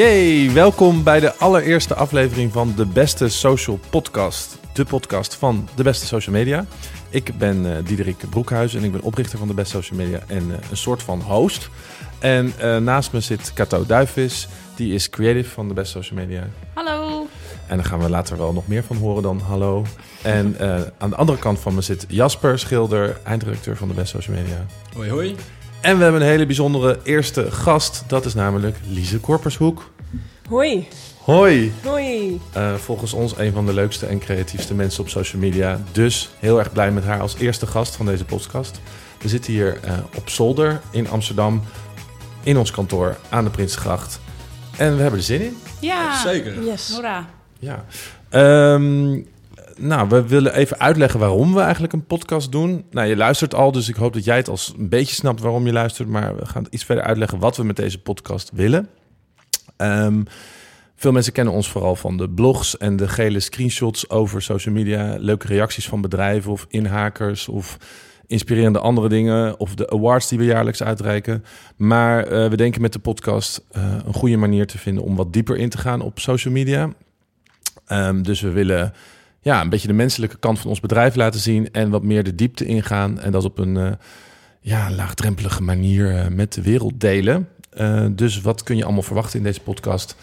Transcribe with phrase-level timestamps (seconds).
[0.00, 4.58] Yay, welkom bij de allereerste aflevering van de Beste Social Podcast.
[4.72, 6.66] De podcast van de beste social media.
[7.10, 10.46] Ik ben uh, Diederik Broekhuizen en ik ben oprichter van de Beste Social Media en
[10.48, 11.68] uh, een soort van host.
[12.18, 16.48] En uh, naast me zit Kato Duivis, die is creative van de Beste Social Media.
[16.74, 17.26] Hallo.
[17.66, 19.84] En daar gaan we later wel nog meer van horen dan hallo.
[20.22, 20.56] En
[20.98, 24.66] aan de andere kant van me zit Jasper Schilder, eindredacteur van de Beste Social Media.
[24.94, 25.36] Hoi hoi.
[25.80, 28.04] En we hebben een hele bijzondere eerste gast.
[28.06, 29.90] Dat is namelijk Lise Korpershoek.
[30.48, 30.88] Hoi.
[31.18, 31.72] Hoi.
[31.84, 32.40] Hoi.
[32.56, 35.80] Uh, volgens ons een van de leukste en creatiefste mensen op social media.
[35.92, 38.80] Dus heel erg blij met haar als eerste gast van deze podcast.
[39.22, 41.62] We zitten hier uh, op zolder in Amsterdam.
[42.42, 44.20] In ons kantoor aan de Prinsgracht.
[44.76, 45.56] En we hebben er zin in.
[45.80, 46.64] Ja, zeker.
[46.64, 46.90] Yes.
[46.92, 47.26] Hoera.
[47.58, 47.84] Ja.
[48.74, 49.26] Um,
[49.80, 52.84] nou, we willen even uitleggen waarom we eigenlijk een podcast doen.
[52.90, 55.66] Nou, je luistert al, dus ik hoop dat jij het als een beetje snapt waarom
[55.66, 56.08] je luistert.
[56.08, 58.88] Maar we gaan iets verder uitleggen wat we met deze podcast willen.
[59.76, 60.24] Um,
[60.96, 65.16] veel mensen kennen ons vooral van de blogs en de gele screenshots over social media.
[65.18, 67.76] Leuke reacties van bedrijven of inhakers of
[68.26, 69.58] inspirerende andere dingen.
[69.58, 71.44] Of de awards die we jaarlijks uitreiken.
[71.76, 75.32] Maar uh, we denken met de podcast uh, een goede manier te vinden om wat
[75.32, 76.92] dieper in te gaan op social media.
[77.88, 78.92] Um, dus we willen
[79.40, 82.34] ja, een beetje de menselijke kant van ons bedrijf laten zien en wat meer de
[82.34, 83.20] diepte ingaan.
[83.20, 83.90] En dat op een uh,
[84.60, 87.48] ja, laagdrempelige manier uh, met de wereld delen.
[87.78, 90.16] Uh, dus wat kun je allemaal verwachten in deze podcast?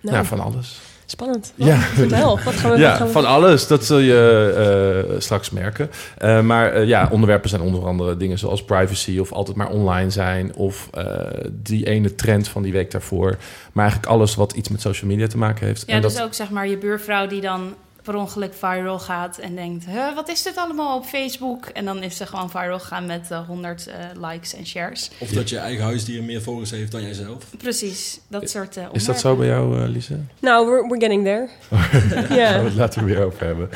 [0.00, 0.80] Nou, ja, van alles.
[1.06, 1.52] Spannend.
[1.54, 2.38] Ja, vertel.
[2.44, 3.12] Wat gaan we, ja wat gaan we...
[3.12, 3.66] van alles.
[3.66, 5.90] Dat zul je straks merken.
[6.44, 10.90] maar ja, onderwerpen zijn onder andere dingen zoals privacy of altijd maar online zijn of
[11.50, 13.36] die ene trend van die week daarvoor.
[13.72, 15.82] Maar eigenlijk alles wat iets met social media te maken heeft.
[15.86, 16.22] Ja, en dus dat...
[16.22, 20.28] ook zeg maar je buurvrouw die dan per ongeluk viral gaat en denkt: huh, wat
[20.28, 21.66] is dit allemaal op Facebook?
[21.66, 23.94] En dan is ze gewoon viral gegaan met uh, 100 uh,
[24.28, 25.10] likes en shares.
[25.18, 27.44] Of dat je eigen huisdier meer volgers heeft dan jijzelf.
[27.58, 28.76] Precies, dat soort.
[28.76, 30.18] Uh, is dat zo bij jou, uh, Lise?
[30.38, 31.48] Nou, we're, we're getting there.
[32.40, 32.50] ja.
[32.50, 33.68] Gaan we het later weer over hebben.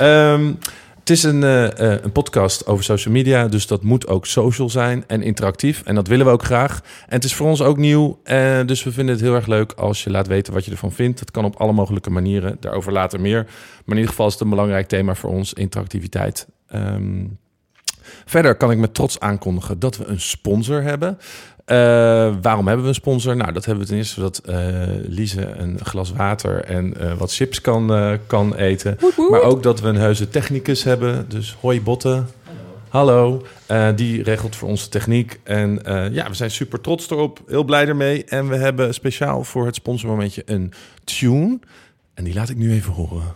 [0.00, 0.58] Um,
[1.06, 5.04] het is een, uh, een podcast over social media, dus dat moet ook social zijn
[5.06, 5.82] en interactief.
[5.84, 6.80] En dat willen we ook graag.
[7.08, 9.72] En het is voor ons ook nieuw, uh, dus we vinden het heel erg leuk
[9.72, 11.18] als je laat weten wat je ervan vindt.
[11.18, 13.42] Dat kan op alle mogelijke manieren, daarover later meer.
[13.44, 16.46] Maar in ieder geval is het een belangrijk thema voor ons, interactiviteit.
[16.74, 17.38] Um,
[18.24, 21.18] verder kan ik met trots aankondigen dat we een sponsor hebben.
[21.72, 21.76] Uh,
[22.42, 23.36] waarom hebben we een sponsor?
[23.36, 24.56] Nou, dat hebben we ten eerste zodat uh,
[25.08, 28.96] Lise een glas water en uh, wat chips kan, kan eten.
[29.00, 29.30] Woed, woed.
[29.30, 31.28] Maar ook dat we een heuse technicus hebben.
[31.28, 32.28] Dus hoi Botten.
[32.88, 33.42] Hallo.
[33.66, 33.94] Hallo.
[33.94, 35.40] die regelt voor onze techniek.
[35.42, 35.80] En
[36.12, 37.40] ja, we zijn super trots erop.
[37.46, 38.24] Heel blij ermee.
[38.24, 40.72] En we hebben speciaal voor het sponsormomentje een
[41.04, 41.58] tune.
[42.14, 43.34] En die laat ik nu even horen.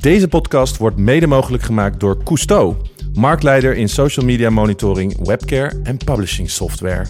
[0.00, 2.76] Deze podcast wordt mede mogelijk gemaakt door Cousteau,
[3.14, 7.06] marktleider in social media monitoring, webcare en publishing software.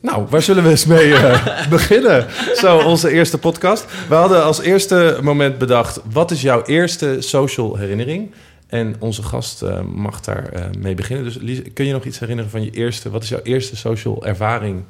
[0.00, 2.26] Nou, waar zullen we eens mee uh, beginnen?
[2.54, 3.86] Zo, onze eerste podcast.
[4.08, 8.30] We hadden als eerste moment bedacht: wat is jouw eerste social herinnering?
[8.66, 11.24] En onze gast uh, mag daar uh, mee beginnen.
[11.24, 13.10] Dus Lise, kun je nog iets herinneren van je eerste?
[13.10, 14.82] Wat is jouw eerste social ervaring?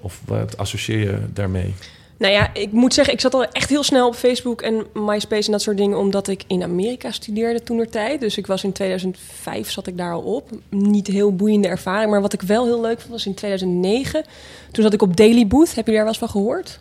[0.00, 1.74] Of wat associeer je daarmee?
[2.18, 5.46] Nou ja, ik moet zeggen, ik zat al echt heel snel op Facebook en MySpace
[5.46, 8.20] en dat soort dingen, omdat ik in Amerika studeerde toen er tijd.
[8.20, 10.50] Dus ik was in 2005 zat ik daar al op.
[10.70, 14.24] Niet heel boeiende ervaring, maar wat ik wel heel leuk vond was in 2009.
[14.70, 15.74] Toen zat ik op Daily Booth.
[15.74, 16.80] Heb je daar wel eens van gehoord?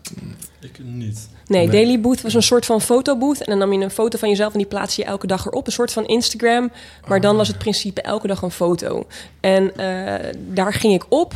[0.61, 1.29] Ik niet.
[1.47, 3.41] Nee, nee, Daily Booth was een soort van fotobooth.
[3.41, 5.65] En dan nam je een foto van jezelf en die plaats je elke dag erop.
[5.65, 6.71] Een soort van Instagram.
[7.07, 9.07] Maar dan was het principe elke dag een foto.
[9.39, 10.13] En uh,
[10.53, 11.33] daar ging ik op.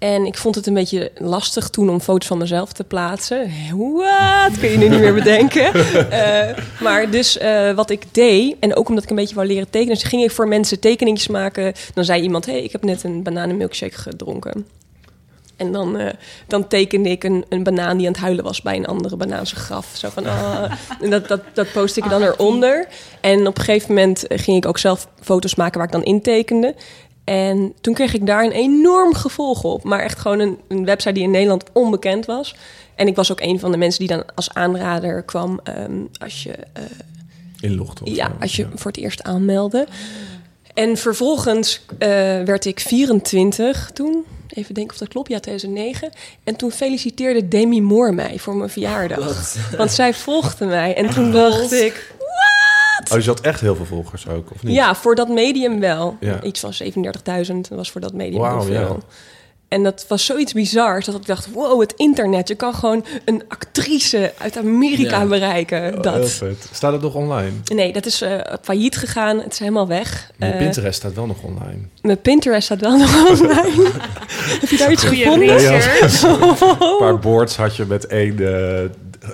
[0.00, 3.50] En ik vond het een beetje lastig toen om foto's van mezelf te plaatsen.
[3.76, 4.58] Wat?
[4.58, 5.76] Kun je nu niet meer bedenken.
[5.76, 9.70] Uh, maar dus uh, wat ik deed, en ook omdat ik een beetje wou leren
[9.70, 9.94] tekenen...
[9.94, 11.72] dus ging ik voor mensen tekeningetjes maken.
[11.94, 14.66] Dan zei iemand, hé, hey, ik heb net een bananenmilkshake gedronken.
[15.56, 16.08] En dan, uh,
[16.46, 19.56] dan tekende ik een, een banaan die aan het huilen was bij een andere banaanse
[19.56, 19.90] graf.
[19.94, 20.72] Zo van, ah.
[21.00, 22.88] en dat, dat, dat post ik dan eronder.
[23.20, 26.74] En op een gegeven moment ging ik ook zelf foto's maken waar ik dan intekende.
[27.30, 29.84] En toen kreeg ik daar een enorm gevolg op.
[29.84, 32.54] Maar echt gewoon een, een, website die in Nederland onbekend was.
[32.94, 36.42] En ik was ook een van de mensen die dan als aanrader kwam um, als
[36.42, 36.54] je...
[36.78, 36.84] Uh,
[37.60, 38.32] Inlogt Ja, zo.
[38.40, 38.68] als je ja.
[38.74, 39.86] voor het eerst aanmeldde.
[40.74, 41.98] En vervolgens uh,
[42.42, 44.24] werd ik 24 toen.
[44.48, 45.28] Even denken of dat klopt.
[45.28, 46.10] Ja, 2009.
[46.44, 49.24] En toen feliciteerde Demi Moore mij voor mijn verjaardag.
[49.24, 49.56] Wat?
[49.76, 50.94] Want zij volgde mij.
[50.94, 52.14] En toen dacht ik...
[53.12, 54.74] Oh, je had echt heel veel volgers ook, of niet?
[54.74, 56.16] Ja, voor dat medium wel.
[56.20, 56.42] Ja.
[56.42, 56.72] Iets van
[57.52, 58.72] 37.000 was voor dat medium heel veel.
[58.74, 58.96] ja.
[59.68, 62.48] En dat was zoiets bizars dat ik dacht, wow, het internet.
[62.48, 65.26] Je kan gewoon een actrice uit Amerika Ja.
[65.26, 65.82] bereiken.
[65.82, 66.42] Heel Dat.
[66.72, 67.50] Staat het nog online?
[67.74, 69.38] Nee, dat is eh, failliet gegaan.
[69.40, 70.30] Het is helemaal weg.
[70.36, 71.78] Mijn Eh, Pinterest staat wel nog online.
[72.02, 73.90] mijn Pinterest staat wel nog online.
[74.60, 75.56] Heb je daar iets Goeie gevonden?
[76.90, 78.84] Een paar boards had je met één eh,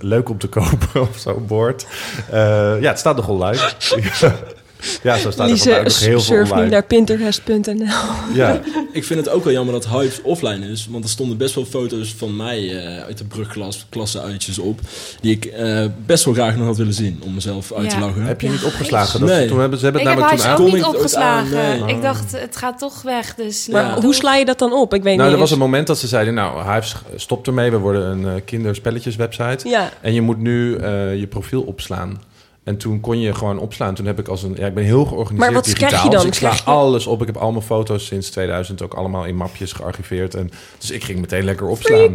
[0.01, 1.87] leuk om te kopen of zo'n board.
[2.31, 3.61] Eh, ja, het staat nog online.
[5.02, 6.70] ja, zo staat er Lise, vandaag nog heel veel surf nu online.
[6.70, 7.87] naar pinterest.nl.
[8.34, 8.61] Ja,
[8.93, 10.87] Ik vind het ook wel jammer dat Hypes offline is.
[10.90, 14.81] Want er stonden best wel foto's van mij eh, uit de brugklas, klasseuitjes op.
[15.20, 18.23] Die ik eh, best wel graag nog had willen zien om mezelf uit te lachen.
[18.23, 19.20] heb je niet opgeslagen?
[19.20, 19.49] Dat, Nee.
[19.49, 20.76] Toen hebben, ze hebben Ik het heb namelijk huis toen ook aan...
[20.76, 21.58] niet ik ooit opgeslagen.
[21.58, 21.78] aan?
[21.87, 21.94] Nee.
[21.96, 23.34] Ik dacht, het gaat toch weg.
[23.34, 24.94] Dus Maar nou, hoe sla je dat dan op?
[24.94, 25.58] Ik weet Nou, er niet was eens.
[25.61, 26.34] een moment dat ze zeiden...
[26.34, 27.70] nou, Hives stopt ermee.
[27.70, 29.69] We worden een eh, kinderspelletjeswebsite.
[29.69, 32.20] Ja, En je moet nu eh, je profiel opslaan.
[32.67, 33.95] En toen kon je gewoon opslaan.
[33.95, 34.55] Toen heb ik als een...
[34.59, 35.89] Ja, ik ben heel georganiseerd Maar wat digitaal.
[35.89, 36.19] krijg je dan?
[36.21, 37.21] Dus ik sla je- alles op.
[37.21, 40.35] Ik heb al mijn foto's sinds 2000 ook allemaal in mapjes gearchiveerd.
[40.35, 42.13] En, dus ik ging meteen lekker opslaan.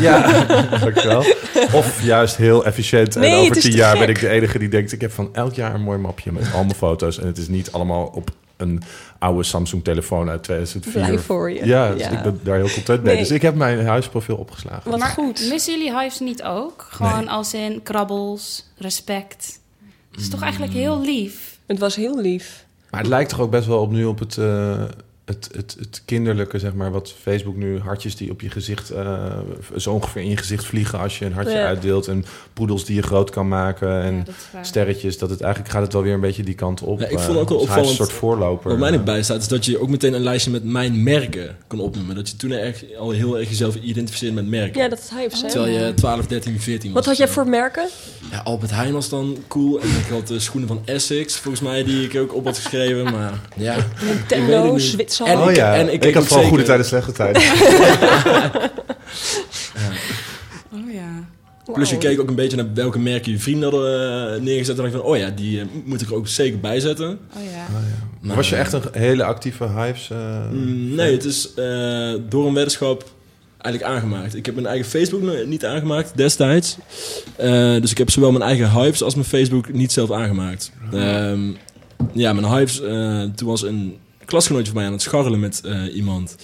[0.00, 0.44] Ja,
[0.84, 1.24] dankjewel.
[1.72, 3.14] Of juist heel efficiënt.
[3.14, 4.00] Nee, en over tien jaar gek.
[4.00, 4.92] ben ik de enige die denkt...
[4.92, 7.18] ik heb van elk jaar een mooi mapje met al mijn foto's.
[7.18, 8.82] En het is niet allemaal op een
[9.18, 10.92] oude Samsung-telefoon uit 2004.
[10.92, 11.66] blij voor je.
[11.66, 13.12] Ja, dus ik ben daar heel content mee.
[13.14, 13.22] Nee.
[13.22, 14.90] Dus ik heb mijn huisprofiel opgeslagen.
[14.90, 15.46] Wat maar goed.
[15.48, 16.86] missen jullie hives niet ook?
[16.90, 17.28] Gewoon Nee.
[17.30, 19.58] als in krabbels, respect.
[20.16, 21.58] Het is toch eigenlijk heel lief.
[21.66, 22.66] Het was heel lief.
[22.90, 24.82] Maar het lijkt toch ook best wel op nu op het, eh,
[25.26, 29.38] het, het, het kinderlijke, zeg maar, wat Facebook nu hartjes die op je gezicht, eh,
[29.76, 31.66] zo ongeveer in je gezicht vliegen als je een hartje Ja.
[31.66, 32.08] uitdeelt.
[32.08, 35.18] En poedels die je groot kan maken en Ja, dat sterretjes.
[35.18, 37.00] Dat het eigenlijk gaat het wel weer een beetje die kant op.
[37.00, 38.70] Ja, ik eh, vond ook wel dus opvallend- een soort voorloper.
[38.70, 41.56] Wat mij niet bij staat, is dat je ook meteen een lijstje met mijn merken
[41.66, 42.14] kan opnoemen.
[42.14, 44.80] Dat je toen echt al heel erg jezelf identificeerde met merken.
[44.82, 45.48] Ja, dat is hype, hè?
[45.50, 46.98] Terwijl je 12, 13, 14 was.
[46.98, 47.88] Wat had jij voor merken?
[48.30, 49.80] Ja, Albert Heijn was dan cool.
[49.80, 53.04] En ik had de schoenen van Essex, volgens mij, die ik ook op had geschreven.
[53.04, 55.14] Maar ja, Nintendo, niet.
[55.24, 57.42] En oh ik- ja, en ik ik, had vooral goede zeker- tijden, slechte tijden.
[60.72, 61.24] Oh ja.
[61.72, 64.76] plus je keek ook een beetje naar welke merken je vrienden hadden eh, neergezet.
[64.76, 66.80] En dan dacht ik van, oh ja, die eh, moet ik er ook zeker bij
[66.80, 67.08] zetten.
[67.36, 67.66] Oh ja.
[68.20, 70.10] Maar, Was je echt een hele actieve Hives?
[70.10, 73.04] eh, Mm, Nee, het is eh, door een weddenschap
[73.58, 74.34] eigenlijk aangemaakt.
[74.34, 76.76] Ik heb mijn eigen Facebook nog niet aangemaakt destijds.
[77.36, 80.72] Eh, dus ik heb zowel mijn eigen Hives als mijn Facebook niet zelf aangemaakt.
[80.92, 81.40] Ehm,
[82.12, 85.94] ja, mijn Hives, eh, toen was een klasgenootje van mij aan het scharrelen met eh,
[85.96, 86.36] iemand.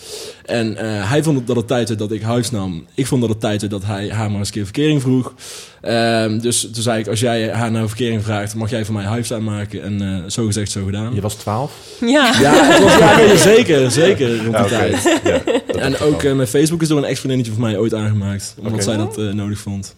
[0.45, 2.87] En eh, hij vond dat het tijd werd dat ik Hives nam.
[2.95, 5.35] Ik vond dat het tijd werd dat hij haar maar eens een keer verkering vroeg.
[5.81, 9.07] Ehm, dus toen zei ik, als jij haar naar verkering vraagt, mag jij voor mij
[9.15, 9.83] Hives aanmaken.
[9.83, 11.15] En eh, zo gezegd, zo gedaan.
[11.15, 11.73] Je was 12?
[12.01, 12.33] Ja.
[12.41, 14.69] Ja, het was, ja nee, zeker, zeker rond die Ja, oké.
[14.69, 15.21] tijd.
[15.67, 18.55] Ja, En ook mijn Facebook is door een ex-vriendinnetje van mij ooit aangemaakt.
[18.59, 19.95] Omdat zij dat nodig vond.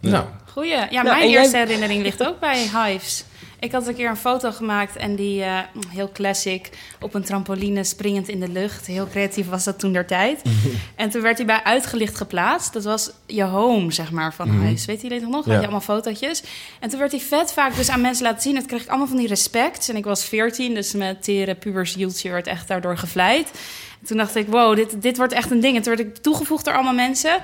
[0.00, 0.10] Ja.
[0.10, 0.70] Nou, Goeie.
[0.70, 3.24] Ja, Nou, mijn jij- eerste herinnering ligt ook bij hives.
[3.58, 5.58] Ik had een keer een foto gemaakt en die, eh,
[5.88, 6.70] heel classic,
[7.00, 8.86] op een trampoline springend in de lucht.
[8.86, 10.42] Heel creatief was dat toen der tijd.
[10.94, 12.72] en toen werd hij bij Uitgelicht geplaatst.
[12.72, 14.62] Dat was je home, zeg maar, van Mhm.
[14.64, 14.84] huis.
[14.84, 15.44] Weet jullie dat nog?
[15.44, 15.50] Ja.
[15.50, 16.42] Had je allemaal fotootjes.
[16.80, 18.56] En toen werd hij vet vaak dus aan mensen laten zien.
[18.56, 19.88] Het kreeg ik allemaal van die respect.
[19.88, 23.50] En ik was 14, dus met tere puberszieltje werd echt daardoor gevleid.
[24.00, 25.76] En toen dacht ik, wow, dit, dit wordt echt een ding.
[25.76, 27.38] En toen werd ik toegevoegd door allemaal mensen.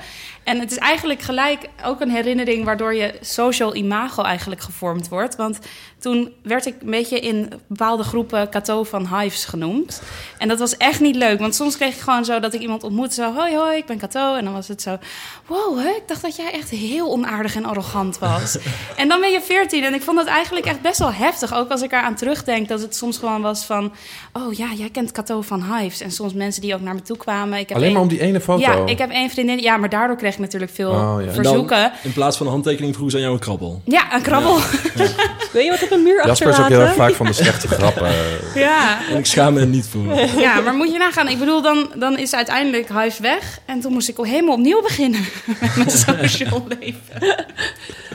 [0.44, 2.64] En het is eigenlijk gelijk ook een herinnering...
[2.64, 5.36] waardoor je social imago eigenlijk gevormd wordt.
[5.36, 5.58] Want
[6.02, 10.02] toen werd ik een beetje in bepaalde groepen Cato van Hives genoemd.
[10.38, 11.38] En dat was echt niet leuk.
[11.38, 13.14] Want soms kreeg ik gewoon zo dat ik iemand ontmoette.
[13.14, 14.34] Zo, hoi, hoi, ik ben Cato.
[14.34, 14.99] En dan was het zo,
[15.46, 18.58] wow, hè, ik dacht dat jij echt heel onaardig en arrogant was.
[18.96, 19.84] en dan ben je 14.
[19.84, 21.55] En ik vond dat eigenlijk echt best wel heftig.
[21.55, 23.93] Ook als ik eraan terugdenk dat het soms gewoon was van...
[24.32, 26.00] oh ja, jij kent Cato van Hives.
[26.00, 27.58] En soms mensen die ook naar me toe kwamen.
[27.58, 28.60] Ik heb alleen één- maar om die ene foto.
[28.60, 29.58] Ja, ik heb één vriendin.
[29.58, 31.24] Ja, maar daardoor kreeg ik natuurlijk veel Oh, ja.
[31.24, 31.93] Dan- verzoeken.
[32.03, 33.82] In plaats van een handtekening vroeg ze aan jou een krabbel.
[33.84, 34.58] Ja, een krabbel.
[35.53, 36.77] Wil je wat op een muur Jasper is ook achterlaten?
[36.77, 38.11] heel erg vaak van de slechte grappen.
[38.55, 38.99] Ja.
[39.11, 40.15] En ik schaam me er niet voor.
[40.41, 41.29] ja, maar moet je nagaan.
[41.29, 43.58] Ik bedoel, dan, dan is uiteindelijk huis weg.
[43.67, 45.20] En toen moest ik helemaal opnieuw beginnen
[45.61, 47.37] met mijn social leven.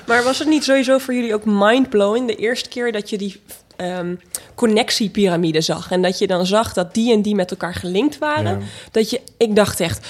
[0.05, 3.41] Maar was het niet sowieso voor jullie ook mindblowing de eerste keer dat je die
[3.75, 4.15] ehm,
[4.55, 8.59] connectiepyramide zag en dat je dan zag dat die en die met elkaar gelinkt waren?
[8.59, 8.65] Ja.
[8.91, 10.07] Dat je, ik dacht echt,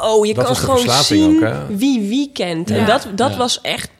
[0.00, 2.68] wow, je Dat kan gewoon zien ook, wie wie kent.
[2.68, 2.76] Ja.
[2.76, 3.36] En dat, dat Ja.
[3.36, 3.90] was echt.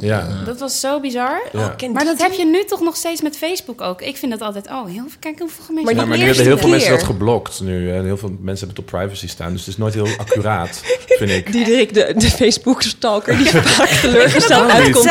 [0.00, 0.26] Ja.
[0.44, 1.42] Dat was zo bizar.
[1.52, 1.74] Ja.
[1.82, 4.02] Oh, Maar dat heb je nu toch nog steeds met Facebook ook.
[4.02, 5.84] Ik vind dat altijd, oh, heel, kijk hoeveel mensen...
[5.84, 7.92] Maar Ja, maar nu hebben heel veel mensen dat geblokt nu.
[7.92, 9.50] En heel veel mensen hebben het op privacy staan.
[9.50, 10.82] Dus het is nooit heel accuraat,
[11.18, 11.52] vind ik.
[11.52, 15.04] Diederik, de, de Facebook-stalker, die vaak teleurgesteld uitkomt.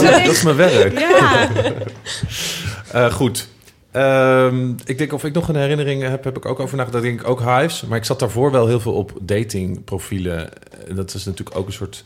[0.00, 0.98] dat is mijn werk.
[0.98, 1.48] Ja,
[2.92, 3.48] Eh, goed.
[3.90, 7.02] Ehm, ik denk of ik nog een herinnering heb, heb ik ook over nagedacht.
[7.02, 7.82] Denk ik ook Hives.
[7.82, 10.48] Maar ik zat daarvoor wel heel veel op datingprofielen.
[10.88, 12.04] En dat is natuurlijk ook een soort...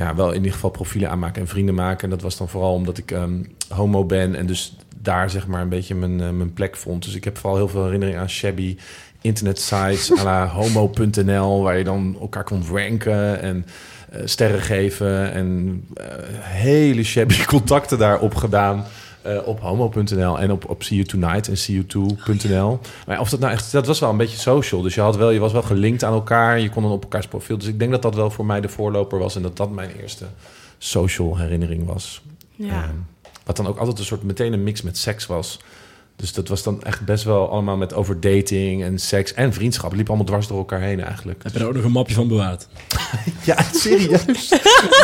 [0.00, 2.04] Ja, wel in ieder geval profielen aanmaken en vrienden maken.
[2.04, 4.34] En dat was dan vooral omdat ik ehm, homo ben.
[4.34, 7.04] En dus daar zeg maar een beetje mijn, eh, mijn plek vond.
[7.04, 8.76] Dus ik heb vooral heel veel herinneringen aan Shabby.
[9.20, 11.62] internetsites à la homo.nl...
[11.62, 13.66] waar je dan elkaar kon ranken en
[14.10, 15.32] eh, sterren geven...
[15.32, 16.06] en eh,
[16.40, 18.84] hele shabby contacten daarop gedaan...
[19.22, 22.80] eh, op homo.nl en op, op See You Tonight en see2.nl.
[23.06, 24.82] Maar of dat nou echt, dat was wel een beetje social.
[24.82, 26.60] Dus je, had wel, je was wel gelinkt aan elkaar.
[26.60, 27.58] Je kon dan op elkaars profiel.
[27.58, 29.36] Dus ik denk dat dat wel voor mij de voorloper was.
[29.36, 30.24] En dat dat mijn eerste
[30.78, 32.22] social herinnering was.
[32.56, 32.82] Ja.
[32.82, 32.94] Ehm,
[33.44, 35.58] wat dan ook altijd een soort meteen een mix met seks was.
[36.20, 39.88] Dus dat was dan echt best wel allemaal met over dating en seks en vriendschap.
[39.88, 41.42] Het liep allemaal dwars door elkaar heen eigenlijk.
[41.42, 42.66] Heb je daar ook nog een mapje van bewaard?
[43.42, 44.52] Ja, serieus?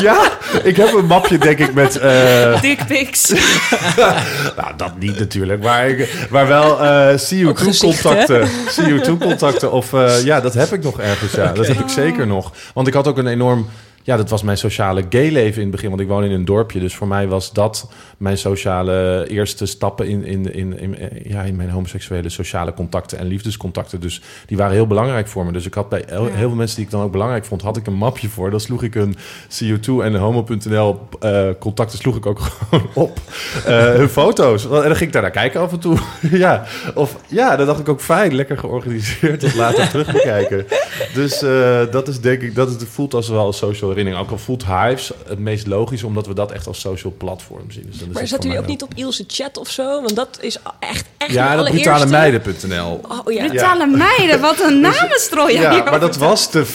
[0.01, 0.31] ja,
[0.63, 1.97] ik heb een mapje denk ik met...
[1.97, 3.29] eh, Dickpics.
[4.57, 5.63] nou, dat niet natuurlijk.
[5.63, 7.09] Maar, ik, maar wel eh
[7.49, 8.17] Ook gezichten.
[8.17, 8.49] CO2-contacten.
[8.81, 9.73] CO2-contacten.
[9.73, 11.33] Of eh, ja, dat heb ik nog ergens.
[11.33, 12.53] Ja, dat heb ik zeker nog.
[12.75, 13.67] Want ik had ook een enorm...
[14.07, 15.89] Ja, dat was mijn sociale gay-leven in het begin.
[15.89, 16.81] Want ik woon in een dorpje.
[16.81, 21.57] Dus voor mij was dat mijn sociale eerste stappen in, in, in, in, ja, in
[21.57, 24.01] mijn homoseksuele sociale contacten en liefdescontacten.
[24.01, 25.53] Dus die waren heel belangrijk voor me.
[25.53, 27.87] Dus ik had bij heel, veel mensen die ik dan ook belangrijk vond, had ik
[27.87, 28.51] een mapje voor.
[28.51, 29.17] Dan sloeg ik een
[29.63, 33.21] CO2 en homo.nl eh, contacten sloeg ik ook gewoon op.
[33.65, 34.65] Eh, hun foto's.
[34.65, 35.99] En dan ging ik daar naar kijken af en toe.
[36.45, 36.65] ja.
[36.95, 38.35] Of ja, dat dacht ik ook fijn.
[38.35, 39.41] Lekker georganiseerd.
[39.41, 40.67] Dat later terug bekijken.
[41.15, 44.25] Dus eh, dat is denk ik, dat is, het voelt als wel een social herinnering.
[44.25, 47.85] Ook al voelt Hives het meest logisch, omdat we dat echt als social platform zien.
[47.87, 50.03] Dus dan is Maar voor jullie ook niet op Ilse Chat of zo?
[50.03, 53.01] Want dat is echt, echt Ja, de dat brutalemeiden.nl.
[53.09, 53.47] Oh ja.
[53.47, 55.55] Brutale meiden, wat een namenstrooi.
[55.67, 56.67] Ja, maar dat was de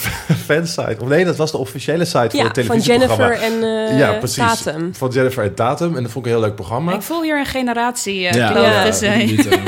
[0.54, 0.96] fansite.
[1.02, 3.34] Of nee, dat was de officiële site voor Ja, het van televisieprogramma.
[3.36, 4.62] Jennifer en eh ja, precies.
[4.62, 4.94] Tatum.
[4.94, 5.96] Van Jennifer en Tatum.
[5.96, 6.92] En dat vond ik een heel leuk programma.
[6.94, 8.84] Ik voel hier een generatie uh, Ja.
[9.16, 9.60] Niet, eh?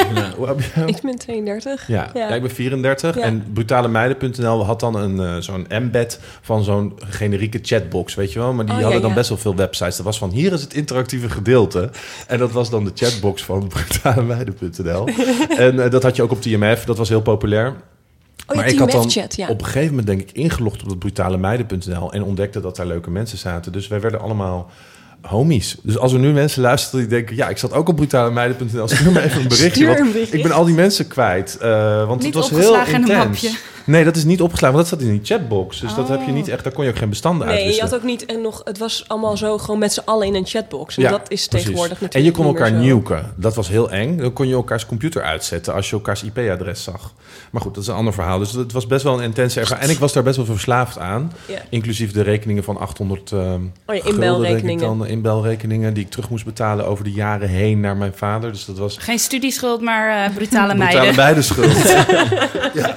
[0.87, 1.87] Ik ben 32.
[1.87, 2.29] Ja, Ja.
[2.29, 2.35] ja.
[2.35, 3.17] ik ben 34.
[3.17, 3.23] Ja.
[3.23, 8.53] En brutalemeiden.nl had dan een eh, zo'n embed van zo'n generieke chatbox, weet je wel.
[8.53, 9.17] Maar die Oh, ja, hadden dan ja.
[9.17, 9.97] best wel veel websites.
[9.97, 11.91] Dat was van, hier is het interactieve gedeelte.
[12.27, 15.09] En dat was dan de chatbox van brutalemeiden.nl.
[15.57, 16.85] en eh, dat had je ook op TMF.
[16.85, 17.75] Dat was heel populair.
[18.47, 19.49] Oh maar ik had dan ja.
[19.49, 23.11] op een gegeven moment denk ik ingelogd op dat brutalemeiden.nl en ontdekte dat daar leuke
[23.11, 23.73] mensen zaten.
[23.73, 24.71] Dus wij werden allemaal
[25.21, 25.77] homies.
[25.83, 29.13] Dus als er nu mensen luisteren die denken, ja, ik zat ook op brutalemeiden.nl, stuur
[29.13, 29.99] me even een berichtje.
[29.99, 30.33] Een.
[30.33, 31.57] Ik ben al die mensen kwijt.
[31.57, 33.57] eh, want Niet het was heel opgeslagen in een intens.
[33.85, 35.81] Nee, dat is niet opgeslagen, want dat zat in die chatbox.
[35.81, 37.95] Dus dat heb je niet echt, daar kon je ook geen bestanden Nee, je had
[37.95, 38.61] ook niet en nog.
[38.65, 40.97] Het was allemaal zo gewoon met z'n allen in een chatbox.
[40.97, 41.49] En Ja, dat is precies.
[41.49, 42.15] tegenwoordig natuurlijk.
[42.15, 43.33] En je kon elkaar nuken.
[43.37, 44.17] Dat was heel eng.
[44.17, 47.13] Dan kon je elkaars computer uitzetten als je elkaars IP-adres zag.
[47.51, 48.39] Maar goed, dat is een ander verhaal.
[48.39, 49.87] Dus het was best wel een intense ervaring.
[49.87, 51.33] En ik was daar best wel verslaafd aan.
[51.47, 51.59] Ja.
[51.71, 53.43] Inclusief de rekeningen van 800 ehm
[53.87, 54.99] Oh ja, gulden, denk ik inbelrekeningen.
[54.99, 55.07] dan.
[55.07, 58.53] Inbelrekeningen die ik terug moest betalen over de jaren heen naar mijn vader.
[58.53, 61.15] Dus dat was Geen studieschuld, maar eh, brutale brutale meiden.
[61.17, 61.83] bijdeschuld.
[62.75, 62.97] ja.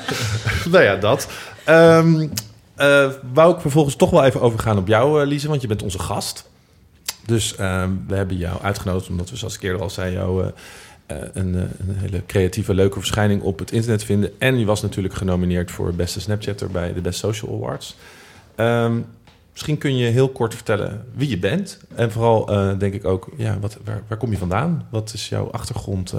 [0.78, 1.28] Nou ja, dat.
[1.64, 2.28] Ehm
[2.78, 5.84] eh, wou ik vervolgens toch wel even overgaan op jou, eh, Lise, want je bent
[5.84, 6.50] onze gast.
[7.26, 11.18] Dus ehm, we hebben jou uitgenodigd omdat we, zoals ik eerder al zei, jou eh,
[11.34, 14.32] een, een hele creatieve, leuke verschijning op het internet vinden.
[14.40, 17.96] En je was natuurlijk genomineerd voor beste Snapchatter bij de Best Social Awards.
[18.56, 19.00] Ehm,
[19.52, 21.80] misschien kun je heel kort vertellen wie je bent.
[21.96, 22.46] En vooral
[22.78, 24.88] denk ik ook, ja, wat, waar, waar kom je vandaan?
[24.90, 26.14] Wat is jouw achtergrond?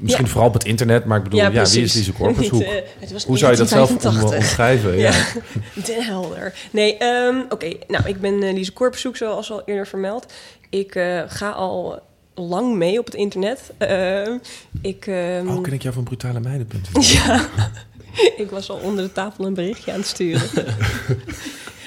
[0.00, 0.30] Eh, misschien Ja.
[0.30, 1.74] vooral op het internet, maar ik bedoel, ja, wie is.
[1.94, 2.26] Lise eh,
[3.00, 4.38] het was hoe zou je dat zelf 1985.
[4.38, 4.96] omschrijven?
[4.98, 5.12] Ja.
[5.84, 6.54] Den helder.
[6.70, 7.72] Nee, ehm, oké.
[7.88, 8.72] Nou, ik ben eh, Lise
[9.12, 10.32] zoals al eerder vermeld.
[10.70, 12.02] Ik eh, ga al
[12.34, 13.60] lang mee op het internet.
[13.78, 14.36] Ehm,
[14.82, 16.68] ik, ehm, Oh, ken ik jou van brutale meiden?
[17.00, 17.48] ja,
[18.36, 20.48] ik was al onder de tafel een berichtje aan het sturen.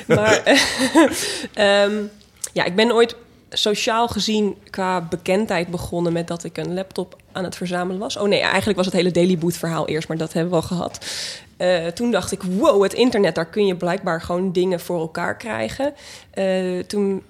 [0.07, 0.43] maar
[1.53, 1.87] eh,
[2.53, 3.15] ja, ik ben ooit
[3.53, 8.17] sociaal gezien qua bekendheid begonnen met dat ik een laptop aan het verzamelen was.
[8.17, 10.67] Oh nee, eigenlijk was het hele Daily Boot verhaal eerst, maar dat hebben we al
[10.67, 11.05] gehad.
[11.57, 15.37] Eh, toen dacht ik, wow, het internet, daar kun je blijkbaar gewoon dingen voor elkaar
[15.37, 15.93] krijgen.
[16.31, 17.23] Eh, toen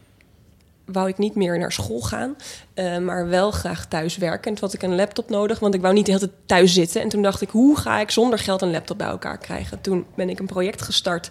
[0.86, 2.36] wou ik niet meer naar school gaan,
[2.74, 4.52] eh, maar wel graag thuis werken.
[4.52, 6.74] En toen had ik een laptop nodig, want ik wou niet de hele tijd thuis
[6.74, 7.02] zitten.
[7.02, 9.82] En toen dacht ik, hoe ga ik zonder geld een laptop bij elkaar krijgen?
[9.82, 11.30] Toen ben ik een project gestart.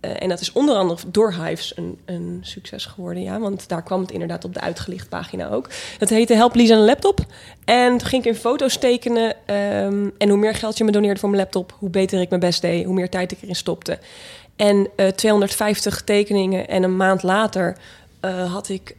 [0.00, 3.38] Eh, en dat is onder andere door Hives een, een succes geworden, ja.
[3.38, 5.68] Want daar kwam het inderdaad op de uitgelicht pagina ook.
[5.98, 7.20] Dat heette Help Lisa een laptop.
[7.64, 9.34] En toen ging ik in foto's tekenen.
[9.46, 12.40] ehm, en hoe meer geld je me doneerde voor mijn laptop, hoe beter ik mijn
[12.40, 13.98] best deed, hoe meer tijd ik erin stopte.
[14.56, 17.76] En eh 250 tekeningen en een maand later
[18.20, 18.96] eh, had ik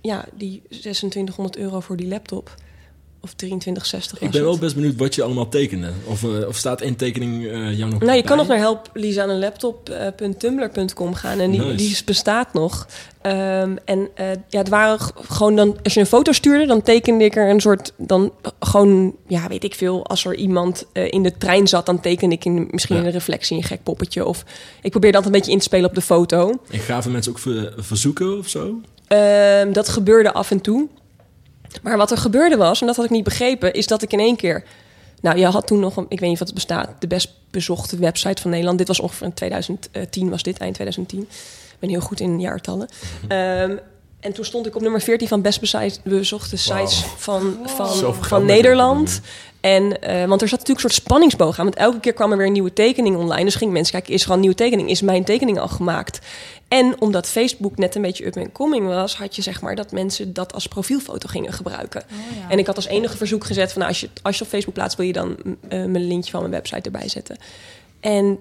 [0.00, 2.54] ja, die 2600 euro voor die laptop.
[3.22, 5.90] Of 2360 was Ik ben wel best benieuwd wat je allemaal tekende.
[6.04, 11.14] Of, eh, of staat één tekening eh jou nog Nou, je kan nog naar helplisa.tumblr.com
[11.14, 11.74] gaan en die, Nice.
[11.76, 12.86] die bestaat nog.
[13.22, 14.98] Ehm, en eh, ja, het waren
[15.28, 19.16] gewoon dan, als je een foto stuurde, dan tekende ik er een soort, dan gewoon,
[19.26, 22.44] ja, weet ik veel, als er iemand eh, in de trein zat, dan tekende ik
[22.44, 23.02] in, misschien Ja.
[23.04, 24.24] een reflectie, een gek poppetje.
[24.26, 24.44] Of
[24.82, 26.58] ik probeerde altijd een beetje in te spelen op de foto.
[26.70, 28.80] En gaven mensen ook ver- verzoeken of zo?
[29.06, 30.88] Ehm, dat gebeurde af en toe.
[31.82, 34.20] Maar wat er gebeurde was, en dat had ik niet begrepen, is dat ik in
[34.20, 34.64] één keer
[35.20, 37.96] Nou, je had toen nog, een, ik weet niet wat het bestaat, de best bezochte
[37.96, 38.78] website van Nederland.
[38.78, 41.20] Dit was ongeveer in 2010, was dit eind 2010.
[41.20, 42.88] Ik ben heel goed in jaartallen.
[43.28, 43.76] Ehm,
[44.20, 45.60] en toen stond ik op nummer 14 van best
[46.04, 49.20] bezochte sites van, van, van Nederland.
[49.60, 51.64] En, eh, want er zat natuurlijk een soort spanningsboog aan.
[51.64, 53.44] Want elke keer kwam er weer een nieuwe tekening online.
[53.44, 54.90] Dus gingen mensen kijken, is er al een nieuwe tekening?
[54.90, 56.18] Is mijn tekening al gemaakt?
[56.68, 59.16] En omdat Facebook net een beetje up and coming was...
[59.16, 62.02] had je zeg maar dat mensen dat als profielfoto gingen gebruiken.
[62.48, 63.80] En ik had als enige verzoek gezet van...
[63.80, 66.30] Nou, als, je, als je op Facebook plaatst, wil je dan mm, eh, mijn linkje
[66.30, 67.36] van mijn website erbij zetten.
[68.00, 68.40] En,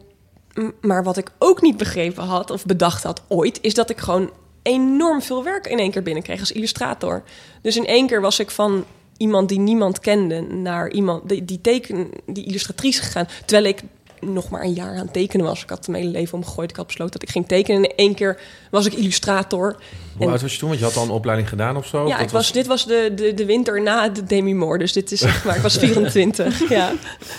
[0.81, 3.59] maar wat ik ook niet begrepen had of bedacht had ooit...
[3.62, 4.29] is dat ik gewoon
[4.61, 7.23] enorm veel werk in één keer binnenkreeg als illustrator.
[7.61, 8.85] Dus in één keer was ik van
[9.17, 10.41] iemand die niemand kende...
[10.41, 13.27] naar iemand die, die, teken, die illustratrice gegaan.
[13.45, 13.81] Terwijl ik
[14.21, 15.63] nog maar een jaar aan het tekenen was.
[15.63, 16.69] Ik had mijn hele leven omgegooid.
[16.69, 17.83] Ik had besloten dat ik ging tekenen.
[17.83, 18.39] En in één keer
[18.71, 19.75] was ik illustrator.
[20.17, 20.67] Hoe En- oud was je toen?
[20.67, 22.07] Want je had al een opleiding gedaan of zo?
[22.07, 24.77] ja, ik was, dit was de, de, de winter na de Demi-Moore.
[24.77, 26.69] Dus dit is zeg maar, ik was 24.
[26.69, 26.91] ja.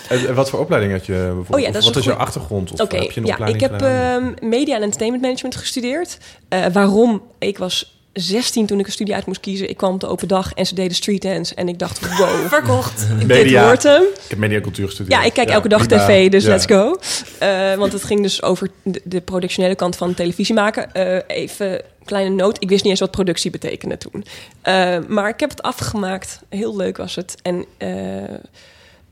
[0.09, 1.53] En, wat voor opleiding had je bijvoorbeeld?
[1.55, 2.71] Oh ja, dat is wat is jouw goed- achtergrond?
[2.71, 6.17] Of Oké, heb je een ja, opleiding ik heb ehm, media en entertainment management gestudeerd.
[6.49, 7.21] Eh, waarom?
[7.39, 9.69] Ik was 16 toen ik een studie uit moest kiezen.
[9.69, 11.55] Ik kwam op de open dag en ze deden street dance.
[11.55, 13.07] En ik dacht, wow, Verkocht.
[13.17, 13.65] dit Media.
[13.65, 14.01] wordt hem.
[14.01, 15.19] Ik heb mediacultuur gestudeerd.
[15.19, 16.05] Ja, ik kijk elke dag prima.
[16.05, 16.49] tv, dus Ja.
[16.49, 16.99] let's go.
[17.39, 20.93] Eh, want het ging dus over de, de productionele kant van televisie maken.
[20.93, 24.25] Eh, even kleine noot, ik wist niet eens wat productie betekende toen.
[24.61, 26.39] Eh, maar ik heb het afgemaakt.
[26.49, 27.35] Heel leuk was het.
[27.41, 27.89] En, eh,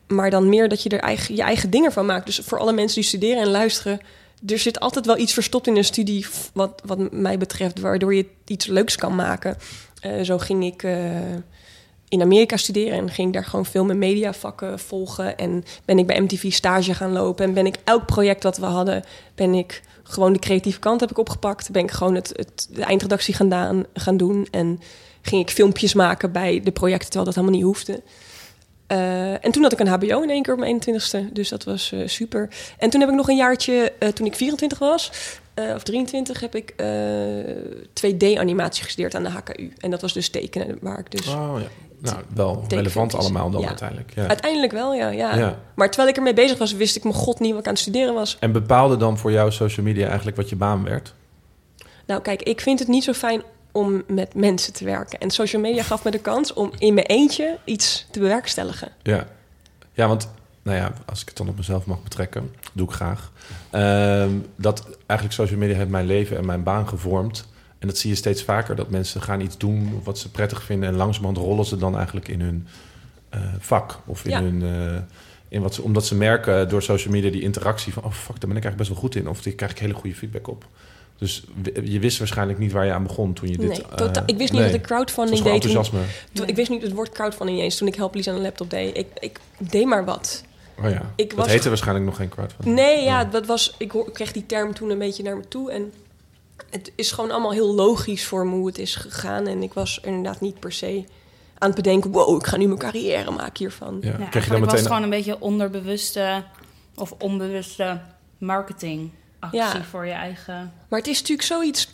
[0.08, 2.26] maar dan meer dat je er eigen, je eigen dingen van maakt.
[2.26, 4.00] Dus voor alle mensen die studeren en luisteren...
[4.48, 6.26] er zit altijd wel iets verstopt in een studie...
[6.54, 9.58] wat, wat mij betreft, waardoor je iets leuks kan maken.
[10.02, 10.84] Eh, zo ging ik...
[10.84, 11.36] eh,
[12.10, 15.38] in Amerika studeren en ging daar gewoon film- en mediavakken volgen.
[15.38, 17.46] En ben ik bij MTV stage gaan lopen.
[17.46, 19.04] En ben ik elk project dat we hadden,
[19.36, 21.72] ben ik gewoon de creatieve kant heb ik opgepakt.
[21.72, 24.48] Ben ik gewoon het, het, de eindredactie gaan, gaan doen.
[24.52, 24.80] En
[25.22, 28.02] ging ik filmpjes maken bij de projecten, terwijl dat helemaal niet hoefde.
[28.90, 31.34] Eh, en toen had ik een HBO in één keer op mijn 21ste.
[31.34, 32.50] Dus dat was eh, super.
[32.78, 35.12] En toen heb ik nog een jaartje, eh, toen ik 24 was,
[35.76, 36.88] of 23, heb ik eh
[37.94, 39.74] 2D-animatie gestudeerd aan de HKU.
[39.78, 41.68] En dat was dus tekenen, waar ik dus Oh ja.
[42.02, 43.68] Nou, wel relevant allemaal dan Ja.
[43.68, 44.12] uiteindelijk.
[44.16, 44.28] Ja.
[44.28, 45.36] Uiteindelijk wel, ja, ja.
[45.36, 45.60] Ja.
[45.76, 47.82] Maar terwijl ik ermee bezig was, wist ik mijn god niet wat ik aan het
[47.82, 48.38] studeren was.
[48.40, 51.14] En bepaalde dan voor jou social media eigenlijk wat je baan werd?
[52.06, 55.20] Nou, kijk, ik vind het niet zo fijn om met mensen te werken.
[55.20, 58.92] En social media gaf me de kans om in mijn eentje iets te bewerkstelligen.
[59.04, 59.28] Ja.
[59.94, 60.30] Ja, want
[60.62, 63.32] nou ja, als ik het dan op mezelf mag betrekken, doe ik graag.
[63.70, 67.48] Ehm, dat eigenlijk social media heeft mijn leven en mijn baan gevormd.
[67.80, 70.90] En dat zie je steeds vaker, dat mensen gaan iets doen wat ze prettig vinden...
[70.90, 72.68] en langzamerhand rollen ze dan eigenlijk in hun
[73.30, 74.42] eh, vak of in Ja.
[74.42, 74.62] hun...
[74.62, 75.02] eh,
[75.48, 78.04] in wat ze, omdat ze merken door social media die interactie van...
[78.04, 79.30] oh fuck, daar ben ik eigenlijk best wel goed in.
[79.30, 80.66] Of die krijg ik hele goede feedback op.
[81.20, 81.44] Dus
[81.84, 83.68] je wist waarschijnlijk niet waar je aan begon toen je dit...
[83.68, 84.24] nee, eh, totaal.
[84.26, 84.72] Ik wist niet nee.
[84.72, 85.54] dat ik crowdfunding deed.
[85.54, 86.00] Enthousiasme.
[86.34, 88.42] toen- ik wist niet het woord crowdfunding niet eens toen ik Help Lies aan de
[88.42, 88.98] laptop deed.
[88.98, 90.44] Ik, ik deed maar wat.
[90.84, 92.76] Oh ja, Ik dat was- heette waarschijnlijk nog geen crowdfunding.
[92.76, 95.48] Nee, ja, dat was, ik, hoor, ik kreeg die term toen een beetje naar me
[95.48, 95.72] toe.
[95.72, 95.94] En
[96.70, 99.48] het is gewoon allemaal heel logisch voor me hoe het is gegaan.
[99.48, 101.04] En ik was inderdaad niet per se
[101.58, 102.12] aan het bedenken...
[102.12, 103.98] wow, ik ga nu mijn carrière maken hiervan.
[104.02, 104.30] Ja.
[104.32, 106.44] Je dan was gewoon een beetje onderbewuste
[106.96, 108.02] of onbewuste
[109.40, 109.86] marketingactie Ja.
[109.90, 110.72] voor je eigen...
[110.88, 111.90] Maar het is natuurlijk zoiets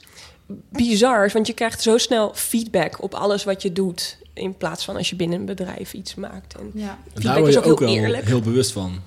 [0.70, 4.18] bizars, want je krijgt zo snel feedback op alles wat je doet.
[4.34, 6.56] In plaats van als je binnen een bedrijf iets maakt.
[6.56, 6.90] En Ja.
[6.90, 8.26] En feedback daar word is je ook ook heel wel eerlijk.
[8.26, 9.02] heel bewust van.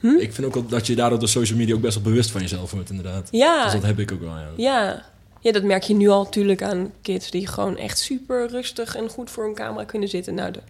[0.00, 0.16] Hm?
[0.16, 2.40] Ik vind ook wel dat je daardoor door social media ook best wel bewust van
[2.40, 3.28] jezelf wordt, inderdaad.
[3.30, 4.48] Ja, Dus dat heb ik ook wel, ja.
[4.56, 5.04] ja.
[5.40, 9.08] ja, dat merk je nu al natuurlijk aan kids die gewoon echt super rustig en
[9.08, 10.34] goed voor een camera kunnen zitten.
[10.34, 10.62] Nou, dat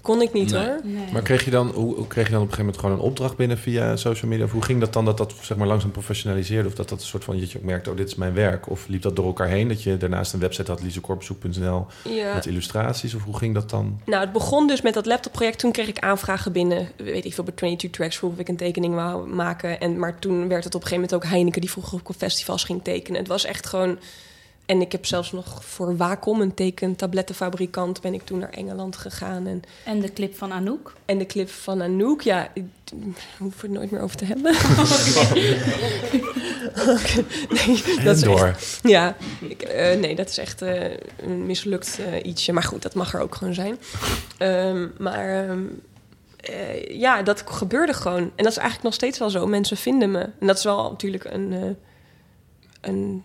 [0.00, 0.66] kon ik niet Nee.
[0.66, 0.80] hoor.
[0.84, 1.12] Nee.
[1.12, 3.02] Maar kreeg je, dan, hoe, hoe kreeg je dan op een gegeven moment gewoon een
[3.04, 4.44] opdracht binnen via social media?
[4.44, 6.68] Of hoe ging dat dan dat dat zeg maar langzaam professionaliseerde?
[6.68, 8.70] Of dat dat een soort van, dat je ook merkte, oh dit is mijn werk?
[8.70, 9.68] Of liep dat door elkaar heen?
[9.68, 12.34] Dat je daarnaast een website had, liesekorpzoek.nl, Ja.
[12.34, 13.14] met illustraties?
[13.14, 14.00] Of hoe ging dat dan?
[14.04, 15.58] Nou, het begon dus met dat laptopproject.
[15.58, 16.88] Toen kreeg ik aanvragen binnen.
[16.96, 19.80] Weet ik veel, bij 22 Tracks vroeg of ik een tekening wou maken.
[19.80, 21.60] En, maar toen werd het op een gegeven moment ook Heineken...
[21.60, 23.18] die vroeg of ik op festivals ging tekenen.
[23.18, 23.98] Het was echt gewoon...
[24.68, 28.00] En ik heb zelfs nog voor Wacom, een tekentablettenfabrikant...
[28.00, 29.46] ben ik toen naar Engeland gegaan.
[29.46, 30.94] En, En de clip van Anouk.
[31.04, 32.48] en de clip van Anouk, ja...
[32.54, 32.64] Ik
[33.38, 34.54] hoef het nooit meer over te hebben.
[36.94, 37.24] Oké,
[37.66, 38.56] nee, dat is echt door.
[38.82, 42.52] ja, ik, eh, nee, dat is echt eh, een mislukt eh, ietsje.
[42.52, 43.78] Maar goed, dat mag er ook gewoon zijn.
[44.38, 45.64] Ehm, maar ehm,
[46.40, 48.22] eh, ja, dat gebeurde gewoon.
[48.22, 49.46] En dat is eigenlijk nog steeds wel zo.
[49.46, 50.20] Mensen vinden me.
[50.20, 51.70] En dat is wel natuurlijk een, eh,
[52.80, 53.24] een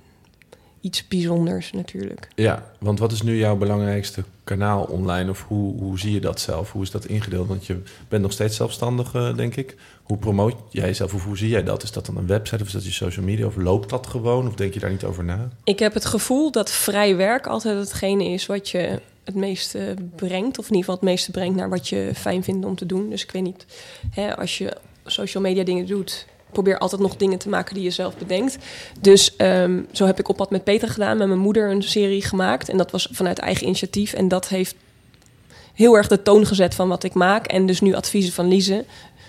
[0.83, 2.27] iets bijzonders natuurlijk.
[2.35, 5.29] Ja, want wat is nu jouw belangrijkste kanaal online?
[5.29, 6.71] Of hoe, hoe zie je dat zelf?
[6.71, 7.47] Hoe is dat ingedeeld?
[7.47, 9.75] Want je bent nog steeds zelfstandig, eh, denk ik.
[10.03, 11.13] Hoe promoot jij jezelf?
[11.13, 11.83] Of hoe zie jij dat?
[11.83, 13.45] Is dat dan een website of is dat je social media?
[13.45, 14.47] Of loopt dat gewoon?
[14.47, 15.49] Of denk je daar niet over na?
[15.63, 20.59] Ik heb het gevoel dat vrij werk altijd hetgene is wat je het meeste brengt.
[20.59, 23.09] Of in ieder geval het meeste brengt naar wat je fijn vindt om te doen.
[23.09, 23.65] Dus ik weet niet,
[24.11, 27.89] hè, als je social media dingen doet, probeer altijd nog dingen te maken die je
[27.91, 28.57] zelf bedenkt.
[28.99, 32.21] Dus ehm, zo heb ik op pad met Peter gedaan, met mijn moeder een serie
[32.21, 32.69] gemaakt.
[32.69, 34.13] En dat was vanuit eigen initiatief.
[34.13, 34.75] En dat heeft
[35.73, 37.47] heel erg de toon gezet van wat ik maak.
[37.47, 38.85] En dus nu adviezen van Lize,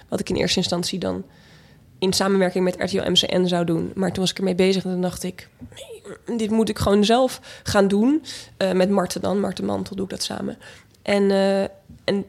[0.09, 1.25] wat ik in eerste instantie dan
[1.99, 3.93] in samenwerking met RTL MCN zou doen.
[3.95, 5.49] Maar toen was ik ermee bezig en dan dacht ik...
[5.77, 8.23] Nee, dit moet ik gewoon zelf gaan doen.
[8.59, 10.59] Uh, met Marten dan, Marten Mantel doe ik dat samen.
[11.03, 11.63] En, uh,
[12.05, 12.25] en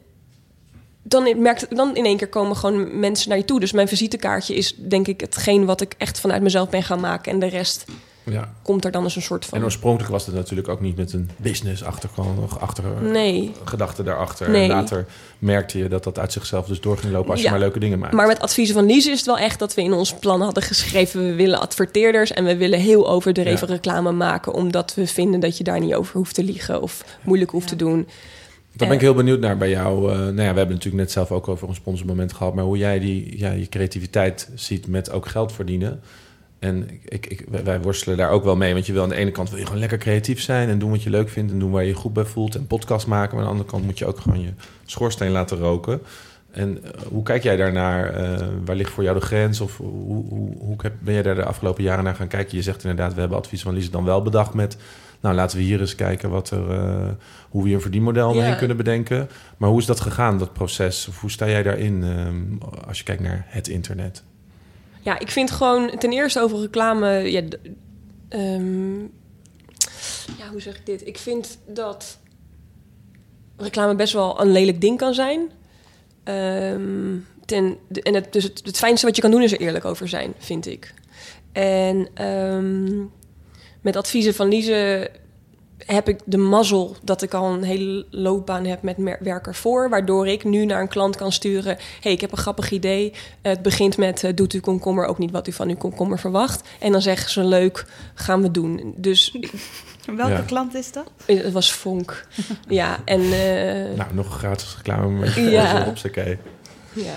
[1.08, 3.60] dan, merkt, dan in één keer komen gewoon mensen naar je toe.
[3.60, 7.32] Dus mijn visitekaartje is denk ik hetgeen wat ik echt vanuit mezelf ben gaan maken.
[7.32, 7.86] En de rest
[8.24, 8.54] ja.
[8.62, 9.58] komt er dan eens een soort van...
[9.58, 13.52] En oorspronkelijk was het natuurlijk ook niet met een business achtergrond, achter nee.
[13.64, 14.50] gedachte daarachter.
[14.50, 14.62] Nee.
[14.62, 15.06] En later
[15.40, 18.00] merkte je dat dat uit zichzelf dus door ging lopen als je maar leuke dingen
[18.00, 18.14] maakt.
[18.14, 20.64] Maar met adviezen van Lies is het wel echt dat we in ons plan hadden
[20.64, 21.26] geschreven...
[21.26, 23.74] we willen adverteerders en we willen heel overdreven ja.
[23.74, 24.54] reclame maken...
[24.54, 27.76] omdat we vinden dat je daar niet over hoeft te liegen of moeilijk hoeft te
[27.76, 28.08] doen...
[28.76, 30.12] Daar ben ik heel benieuwd naar bij jou.
[30.12, 32.78] Uh, nou ja, we hebben natuurlijk net zelf ook over een sponsormoment gehad, maar hoe
[32.78, 36.02] jij die, ja, je creativiteit ziet met ook geld verdienen.
[36.60, 38.74] En ik, ik, wij worstelen daar ook wel mee.
[38.74, 40.90] Want je wil aan de ene kant wil je gewoon lekker creatief zijn en doen
[40.90, 43.36] wat je leuk vindt en doen waar je je goed bij voelt en podcast maken.
[43.36, 44.54] Maar aan de andere kant moet je ook gewoon je
[44.86, 46.02] schoorsteen laten roken.
[46.52, 48.22] En uh, hoe kijk jij daarnaar?
[48.22, 49.62] Uh, waar ligt voor jou de grens?
[49.62, 52.58] Of hoe, hoe, hoe ben jij daar de afgelopen jaren naar gaan kijken?
[52.58, 54.78] Je zegt inderdaad, we hebben advies van Lise dan wel bedacht met
[55.26, 57.10] nou, laten we hier eens kijken wat er, uh,
[57.50, 58.48] hoe we een verdienmodel ja.
[58.48, 59.30] mee kunnen bedenken.
[59.58, 61.08] Maar hoe is dat gegaan, dat proces?
[61.08, 62.58] Of hoe sta jij daarin um,
[62.88, 64.24] als je kijkt naar het internet?
[65.02, 67.32] Ja, ik vind gewoon ten eerste over reclame.
[67.32, 67.42] Ja,
[68.30, 69.12] um,
[70.38, 71.08] ja, hoe zeg ik dit?
[71.08, 72.20] Ik vind dat
[73.58, 75.52] reclame best wel een lelijk ding kan zijn.
[76.24, 79.86] Um, ten, en het, dus het, het, fijnste wat je kan doen is er eerlijk
[79.86, 80.94] over zijn, vind ik.
[81.52, 83.12] En um,
[83.86, 85.10] met adviezen van Lise
[85.78, 89.90] heb ik de mazzel dat ik al een hele loopbaan heb met werker voor.
[89.90, 91.78] Waardoor ik nu naar een klant kan sturen.
[92.02, 93.14] hey, ik heb een grappig idee.
[93.42, 96.68] Het begint met uh, doet u komkommer ook niet wat u van uw komkommer verwacht.
[96.80, 98.94] En dan zeggen ze leuk, gaan we doen.
[98.98, 99.38] Dus
[100.16, 100.42] Welke ja.
[100.42, 101.12] klant is dat?
[101.26, 102.28] Het was Vonk.
[102.68, 103.22] ja, en...
[103.22, 103.98] Uh...
[103.98, 105.86] Nou, nog een gratis reclame met ja.
[105.88, 105.98] op
[106.94, 107.16] Ja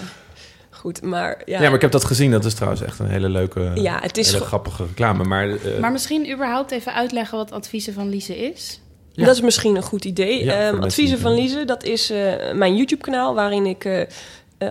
[0.78, 1.02] goed.
[1.02, 1.60] Maar, ja.
[1.60, 2.30] ja, maar ik heb dat gezien.
[2.30, 5.24] Dat is trouwens echt een hele leuke, ja, het is hele grappige reclame.
[5.24, 8.80] Maar, uh, maar misschien überhaupt even uitleggen wat adviezen van Lise is.
[9.12, 9.24] Ja.
[9.24, 10.44] Dat is misschien een goed idee.
[10.44, 12.18] Ja, um, adviezen van Lise, dat is uh,
[12.52, 14.02] mijn YouTube-kanaal waarin ik uh,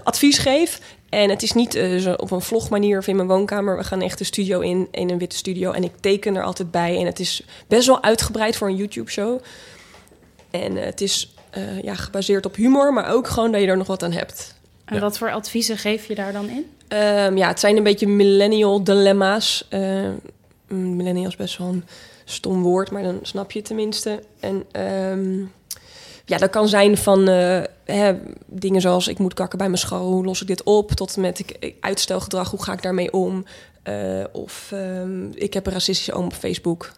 [0.04, 0.82] advies geef.
[1.10, 3.78] En het is niet zo op een vlogmanier of in mijn woonkamer.
[3.78, 5.72] We gaan echt de studio in, in een witte studio.
[5.72, 6.98] En ik teken er altijd bij.
[6.98, 9.42] En het is best wel uitgebreid voor een YouTube-show.
[10.52, 11.34] En het is
[11.82, 14.57] ja, gebaseerd op humor, maar ook gewoon dat je er nog wat aan hebt.
[14.96, 16.66] En wat voor adviezen geef je daar dan in?
[16.98, 19.68] Um, ja, het zijn een beetje millennial dilemma's.
[19.70, 20.10] Uh,
[20.68, 21.84] millennial is best wel een
[22.26, 24.24] stom woord, maar dan snap je het tenminste.
[24.40, 25.52] En um,
[26.26, 30.12] ja, dat kan zijn van uh, hè, dingen zoals ik moet kakken bij mijn school,
[30.12, 30.92] hoe los ik dit op?
[30.92, 33.46] Tot en met ik, uitstelgedrag, hoe ga ik daarmee om?
[33.84, 36.92] Uh, of um, ik heb een racistische oom op Facebook.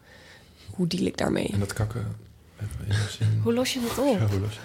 [0.76, 1.50] Hoe deal ik daarmee?
[1.54, 2.16] En dat kakken.
[3.44, 4.20] Hoe los je dat op?
[4.20, 4.60] Ja, hoe los je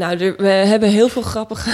[0.00, 1.70] nou, we hebben heel veel grappige,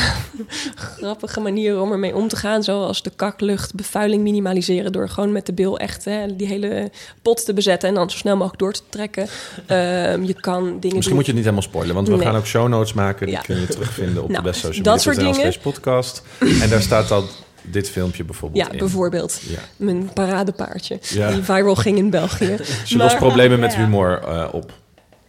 [0.98, 2.62] grappige manieren om ermee om te gaan.
[2.62, 4.92] Zoals de kaklucht, bevuiling minimaliseren.
[4.92, 6.90] Door gewoon met de bil echt hè, die hele
[7.22, 7.88] pot te bezetten.
[7.88, 9.22] En dan zo snel mogelijk door te trekken.
[9.22, 11.94] Um, je kan dingen Misschien moet je het niet helemaal spoilen.
[11.94, 13.26] Want we gaan ook show notes maken.
[13.26, 13.40] Die ja.
[13.40, 15.52] kun je terugvinden op nou, de best social dat soort dingen.
[15.62, 16.22] podcast.
[16.60, 17.24] En daar staat dan
[17.62, 19.40] dit filmpje bijvoorbeeld Ja, bijvoorbeeld.
[19.48, 19.58] Ja.
[19.76, 20.98] Mijn paradepaardje.
[21.00, 21.30] Ja.
[21.30, 22.56] Die viral ging in België.
[22.84, 24.72] Je lost problemen met humor uh, op.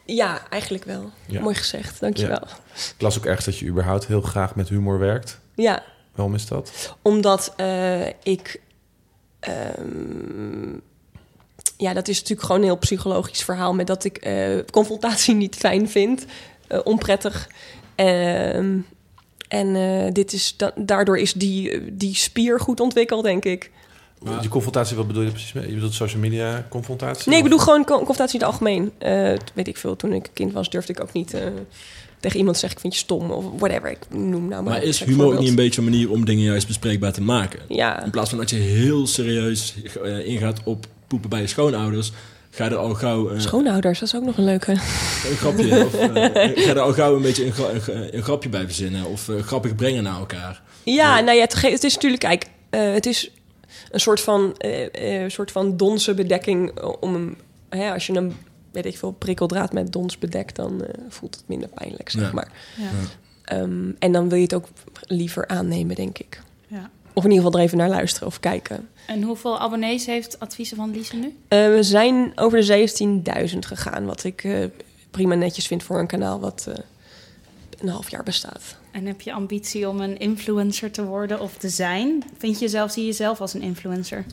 [0.09, 1.11] Ja, eigenlijk wel.
[1.41, 2.47] Mooi gezegd, dankjewel.
[2.47, 2.57] Ja.
[2.95, 5.39] Ik las ook ergens dat je überhaupt heel graag met humor werkt.
[5.55, 5.83] Ja.
[6.15, 6.95] Waarom is dat?
[7.01, 8.61] Omdat uh, ik...
[9.79, 10.81] Um,
[11.77, 13.73] ja, dat is natuurlijk gewoon een heel psychologisch verhaal...
[13.73, 16.25] met dat ik uh, confrontatie niet fijn vind.
[16.69, 17.49] Uh, onprettig.
[17.95, 18.85] Um,
[19.47, 23.71] en dit is da daardoor is die, die spier goed ontwikkeld, denk ik.
[24.23, 24.41] Maar...
[24.41, 25.67] Die confrontatie, wat bedoel je precies mee?
[25.67, 27.29] Je bedoelt social media confrontatie?
[27.29, 28.91] Nee, ik bedoel gewoon confrontatie in het algemeen.
[29.01, 31.41] Uh, weet ik veel, toen ik kind was durfde ik ook niet uh,
[32.19, 33.91] tegen iemand zeggen ik vind je stom of whatever.
[33.91, 34.73] Ik noem nou maar.
[34.73, 37.59] Maar is humor ook niet een beetje een manier om dingen juist bespreekbaar te maken?
[37.67, 38.03] Ja.
[38.03, 42.11] In plaats van dat je heel serieus uh, ingaat op poepen bij je schoonouders,
[42.49, 43.31] ga je er al gauw...
[43.31, 44.71] Uh, Schoonouders, dat is ook nog een leuke.
[44.71, 45.79] Een grapje.
[45.85, 47.53] of, uh, ga je er al gauw een beetje een,
[47.85, 49.05] een, een grapje bij verzinnen.
[49.05, 50.61] Of uh, grappig brengen naar elkaar.
[50.83, 52.21] Ja, nou ja, het, het is natuurlijk...
[52.21, 53.31] Kijk, het is
[53.91, 57.37] een soort van, uh, uh, soort van donse bedekking om hem,
[57.69, 58.37] hè, als je hem,
[58.71, 62.33] weet ik veel, prikkeldraad met dons bedekt, dan uh, voelt het minder pijnlijk, zeg ja.
[62.33, 62.51] maar.
[62.77, 63.59] Ja.
[63.59, 64.67] Um, en dan wil je het ook
[65.01, 66.41] liever aannemen, denk ik.
[66.67, 66.89] Ja.
[67.13, 68.89] Of in ieder geval er even naar luisteren of kijken.
[69.07, 71.35] En hoeveel abonnees heeft Adviezen van Lise nu?
[71.47, 72.89] we zijn over de
[73.51, 74.43] 17.000 gegaan, wat ik
[75.17, 76.75] prima netjes vind voor een kanaal wat eh,
[77.79, 78.77] een half jaar bestaat.
[78.91, 82.23] En heb je ambitie om een influencer te worden of te zijn?
[82.37, 84.25] Vind je jezelf, zie je jezelf als een influencer?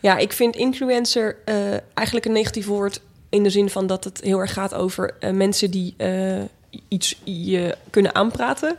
[0.00, 4.20] Ja, ik vind influencer eh, eigenlijk een negatief woord in de zin van dat het
[4.20, 6.42] heel erg gaat over eh, mensen die eh,
[6.88, 8.76] iets je kunnen aanpraten,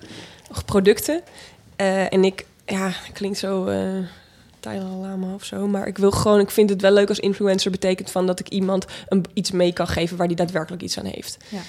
[0.50, 1.22] of producten.
[2.10, 3.70] En ik, ja, klinkt zo
[4.74, 8.12] Lama of zo, maar ik wil gewoon, ik vind het wel leuk als influencer betekent
[8.12, 11.38] van dat ik iemand een, iets mee kan geven waar die daadwerkelijk iets aan heeft.
[11.50, 11.62] Ja.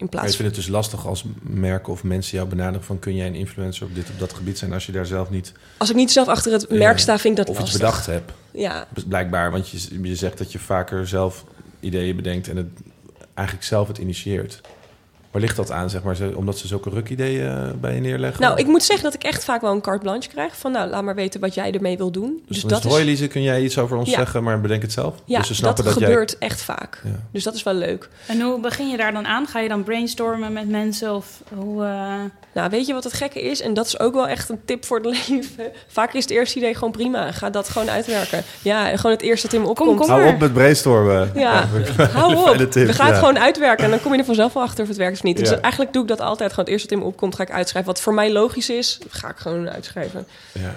[0.00, 2.98] In Maar plaats ik vind het dus lastig als merken of mensen jou benaderen van...
[2.98, 4.72] kun jij een influencer op dit of dat gebied zijn...
[4.72, 6.76] als je daar zelf niet Als ik niet zelf achter het Ja.
[6.76, 7.80] merk sta, vind ik dat of iets lastig.
[7.80, 8.32] bedacht hebt.
[8.52, 11.44] Ja, Blijkbaar, want je, je zegt dat je vaker zelf
[11.80, 12.48] ideeën bedenkt...
[12.48, 12.66] en het
[13.34, 14.60] eigenlijk zelf het initieert.
[15.30, 16.16] Waar ligt dat aan, zeg maar?
[16.34, 18.42] Omdat ze zulke rukideeën eh, bij je neerleggen?
[18.42, 20.56] nou, ik moet zeggen dat ik echt vaak wel een carte blanche krijg.
[20.56, 22.42] Van nou, laat maar weten wat jij ermee wil doen.
[22.46, 22.90] Dus, Dus, dat is...
[22.90, 24.16] Hoi Lise, kun jij iets over ons Ja.
[24.16, 25.14] zeggen, maar bedenk het zelf?
[25.24, 27.00] ja, dus ze dat, snappen dat, gebeurt echt vaak.
[27.04, 27.10] Ja.
[27.32, 28.08] Dus dat is wel leuk.
[28.26, 29.46] En hoe begin je daar dan aan?
[29.46, 31.84] Ga je dan brainstormen met mensen of hoe...
[31.84, 32.14] eh,
[32.54, 33.60] Nou, weet je wat het gekke is?
[33.60, 35.70] En dat is ook wel echt een tip voor het leven.
[35.88, 37.32] Vaak is het eerste idee gewoon prima.
[37.32, 38.42] Ga dat gewoon uitwerken.
[38.62, 39.98] Ja, gewoon het eerste dat in me Kom, opkomt.
[40.08, 40.18] kom.
[40.18, 41.30] Hou op met brainstormen.
[41.34, 41.68] Ja,
[42.12, 42.56] hou op.
[42.72, 43.12] We gaan ja.
[43.12, 45.26] het gewoon uitwerken en dan kom je er vanzelf wel achter of het werkt of
[45.26, 45.36] niet.
[45.38, 45.60] Dus Ja.
[45.60, 46.50] eigenlijk doe ik dat altijd.
[46.50, 47.92] Gewoon het eerste wat in me opkomt, ga ik uitschrijven.
[47.92, 50.26] Wat voor mij logisch is, ga ik gewoon uitschrijven.
[50.52, 50.74] Ja,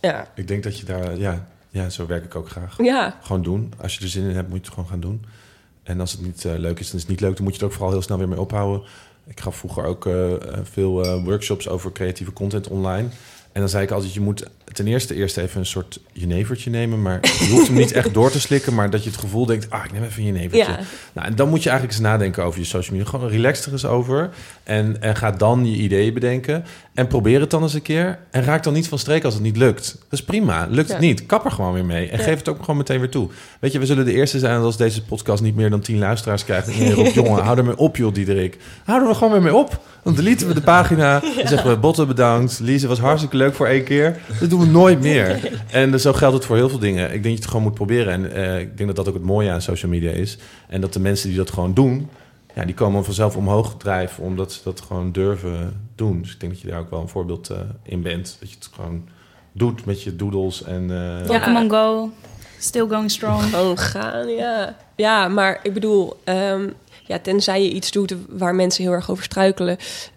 [0.00, 1.16] Ja, ik denk dat je daar...
[1.16, 2.76] Ja, ja, zo werk ik ook graag.
[2.82, 3.18] ja.
[3.22, 3.72] Gewoon doen.
[3.82, 5.24] Als je er zin in hebt, moet je het gewoon gaan doen.
[5.82, 7.34] En als het niet eh, leuk is, dan is het niet leuk.
[7.34, 8.82] Dan moet je het ook vooral heel snel weer mee ophouden.
[9.26, 13.08] Ik gaf vroeger ook eh, eh, veel workshops over creatieve content online.
[13.52, 17.02] En dan zei ik altijd, je moet ten eerste eerst even een soort jenevertje nemen.
[17.02, 18.74] Maar je hoeft hem niet echt door te slikken.
[18.74, 20.72] Maar dat je het gevoel denkt, ah, ik neem even een jenevertje.
[20.72, 20.78] Ja.
[21.12, 23.10] Nou, en dan moet je eigenlijk eens nadenken over je social media.
[23.10, 24.30] Gewoon relax er eens over.
[24.64, 26.64] En, en ga dan je ideeën bedenken.
[26.94, 28.18] En probeer het dan eens een keer.
[28.30, 29.92] En raak dan niet van streek als het niet lukt.
[29.98, 30.66] Dat is prima.
[30.70, 32.08] Lukt het niet, kap er gewoon weer mee.
[32.08, 32.24] En Ja.
[32.24, 33.28] geef het ook gewoon meteen weer toe.
[33.60, 36.44] Weet je, we zullen de eerste zijn als deze podcast niet meer dan 10 luisteraars
[36.44, 36.68] krijgt.
[36.68, 38.56] En roept, jongen, hou er mee op, joh, Diederik.
[38.84, 39.80] Hou er gewoon weer mee op.
[40.02, 41.20] Dan deleten we de pagina.
[41.36, 42.58] Dan zeggen we, Botte bedankt.
[42.62, 44.18] Lise was hartstikke leuk voor één keer.
[44.40, 45.50] Dat doen we nooit meer.
[45.70, 47.04] En zo geldt het voor heel veel dingen.
[47.04, 48.12] Ik denk dat je het gewoon moet proberen.
[48.12, 50.38] En eh, ik denk dat dat ook het mooie aan social media is.
[50.68, 52.08] En dat de mensen die dat gewoon doen...
[52.54, 56.22] Ja, die komen vanzelf omhoog drijven omdat ze dat gewoon durven doen.
[56.22, 58.36] Dus ik denk dat je daar ook wel een voorbeeld eh, in bent.
[58.40, 59.08] Dat je het gewoon
[59.52, 60.90] doet met je doodles en...
[60.90, 60.96] eh,
[61.28, 61.38] Ja.
[61.38, 62.10] Pokémon Go,
[62.58, 63.42] still going strong.
[63.42, 64.76] Gewoon gaan, ja.
[64.96, 66.68] Ja, maar ik bedoel, ehm,
[67.06, 69.76] ja, tenzij je iets doet waar mensen heel erg over struikelen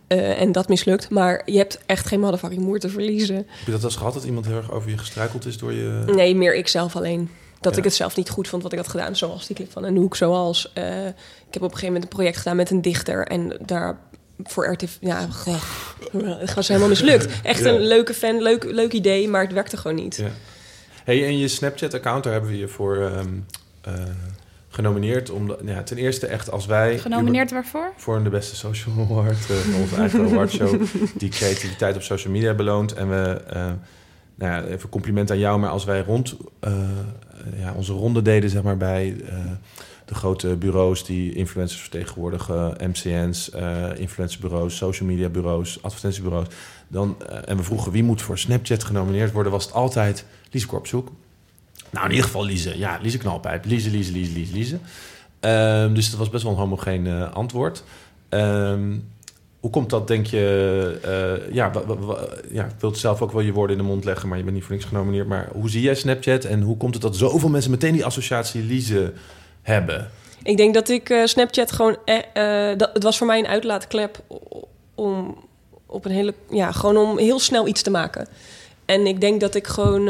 [0.09, 1.09] eh, en dat mislukt.
[1.09, 3.35] Maar je hebt echt geen motherfucking moer te verliezen.
[3.35, 6.03] Heb je dat eens gehad dat iemand heel erg over je gestruikeld is door je...
[6.05, 7.29] Nee, meer ik zelf alleen.
[7.61, 7.77] Dat Ja.
[7.77, 9.15] ik het zelf niet goed vond wat ik had gedaan.
[9.15, 10.15] Zoals die clip van Anouk.
[10.15, 11.13] Zoals, eh, ik
[11.53, 13.27] heb op een gegeven moment een project gedaan met een dichter.
[13.27, 13.99] En daar
[14.43, 14.89] voor RTV...
[15.01, 15.27] Ja,
[16.13, 17.27] het was helemaal mislukt.
[17.43, 17.69] Echt Ja.
[17.69, 20.15] een leuke fan, leuk, leuk idee, maar het werkte gewoon niet.
[20.15, 20.29] Ja.
[21.03, 23.27] Hey, en je Snapchat-account, daar hebben we je voor ehm,
[23.81, 23.93] eh,
[24.79, 25.29] genomineerd.
[25.29, 26.99] Om, ja, ten eerste echt als wij...
[26.99, 27.93] Genomineerd waarvoor?
[27.95, 30.81] Voor de beste social award, eh, onze eigen awardshow,
[31.17, 32.93] die creativiteit op social media beloont.
[32.93, 33.61] En we, eh,
[34.35, 36.73] nou ja, even compliment aan jou, maar als wij rond eh,
[37.57, 39.15] ja, onze ronde deden, zeg maar, bij
[40.05, 46.47] de grote bureaus die influencers vertegenwoordigen, MCN's, eh influencerbureaus, social media bureaus, advertentiebureaus,
[46.87, 51.11] dan, en we vroegen wie moet voor Snapchat genomineerd worden, was het altijd Lies Korpzoek.
[51.89, 52.77] Nou, in ieder geval Lise.
[52.77, 53.65] Ja, Lise Knalpijp.
[53.65, 54.77] Lise, Lise, Lise, Lise.
[55.39, 57.83] Ehm, dus dat was best wel een homogeen eh, antwoord.
[58.29, 58.97] Ehm,
[59.59, 60.99] hoe komt dat, denk je?
[61.03, 61.71] eh, ja,
[62.51, 64.55] ja, ik wil zelf ook wel je woorden in de mond leggen, maar je bent
[64.55, 65.27] niet voor niks genomineerd.
[65.27, 68.63] Maar hoe zie jij Snapchat en hoe komt het dat zoveel mensen meteen die associatie
[68.63, 69.13] Lise
[69.61, 70.09] hebben?
[70.43, 71.97] Ik denk dat ik eh, Snapchat gewoon...
[72.77, 74.23] dat, het was voor mij een uitlaatklep
[74.95, 75.37] om
[75.85, 76.33] op een hele...
[76.49, 78.27] Ja, gewoon om heel snel iets te maken.
[78.85, 80.07] En ik denk dat ik gewoon...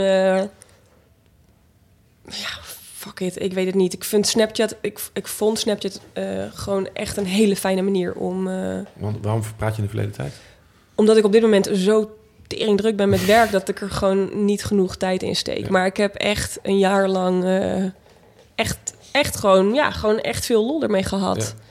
[2.29, 2.49] ja,
[2.95, 3.93] fuck it, ik weet het niet.
[3.93, 4.75] Ik vind Snapchat...
[4.81, 8.47] Ik, ik vond Snapchat eh, gewoon echt een hele fijne manier om...
[8.47, 10.33] eh, Want waarom praat je in de verleden tijd?
[10.95, 12.15] omdat ik op dit moment zo
[12.47, 13.51] tering druk ben met werk...
[13.51, 15.65] dat ik er gewoon niet genoeg tijd in steek.
[15.65, 15.71] Ja.
[15.71, 17.43] Maar ik heb echt een jaar lang...
[17.43, 17.83] eh,
[18.55, 19.73] echt, echt gewoon...
[19.73, 21.55] Ja, gewoon echt veel lol ermee gehad.
[21.57, 21.63] Ja.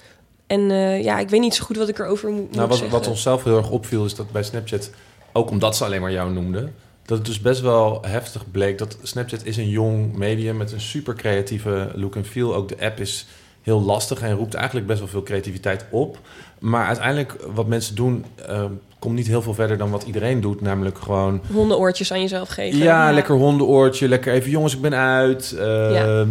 [0.47, 0.61] En
[1.03, 2.99] ja, ik weet niet zo goed wat ik erover moet, Nou, moet wat, zeggen.
[2.99, 4.90] wat ons zelf heel erg opviel is dat bij Snapchat,
[5.33, 6.75] ook omdat ze alleen maar jou noemden,
[7.09, 10.81] dat het dus best wel heftig bleek dat Snapchat is een jong medium met een
[10.81, 12.55] super creatieve look en feel.
[12.55, 13.27] Ook de app is
[13.62, 16.18] heel lastig en roept eigenlijk best wel veel creativiteit op.
[16.59, 18.64] Maar uiteindelijk, wat mensen doen, eh,
[18.99, 20.61] komt niet heel veel verder dan wat iedereen doet.
[20.61, 22.79] Namelijk gewoon Hondenoortjes aan jezelf geven.
[22.79, 23.14] ja, Ja.
[23.14, 25.55] lekker hondenoortje, lekker even jongens, ik ben uit.
[25.59, 26.25] Ja.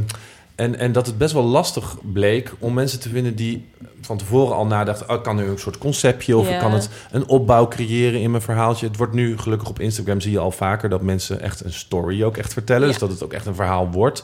[0.58, 3.66] En, en dat het best wel lastig bleek om mensen te vinden die
[4.02, 5.10] van tevoren al nadachten...
[5.10, 6.60] Oh, kan nu een soort conceptje of Ja.
[6.60, 8.88] kan het een opbouw creëren in mijn verhaaltje.
[8.88, 12.24] Het wordt nu gelukkig op Instagram zie je al vaker dat mensen echt een story
[12.24, 12.82] ook echt vertellen.
[12.82, 12.88] Ja.
[12.88, 14.24] Dus dat het ook echt een verhaal wordt.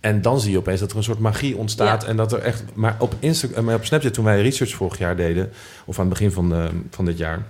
[0.00, 2.02] En dan zie je opeens dat er een soort magie ontstaat.
[2.02, 2.08] Ja.
[2.08, 2.64] En dat er echt.
[2.74, 5.50] Maar op, Insta, maar op Snapchat, toen wij research vorig jaar deden,
[5.84, 7.42] of aan het begin van, eh, van dit jaar,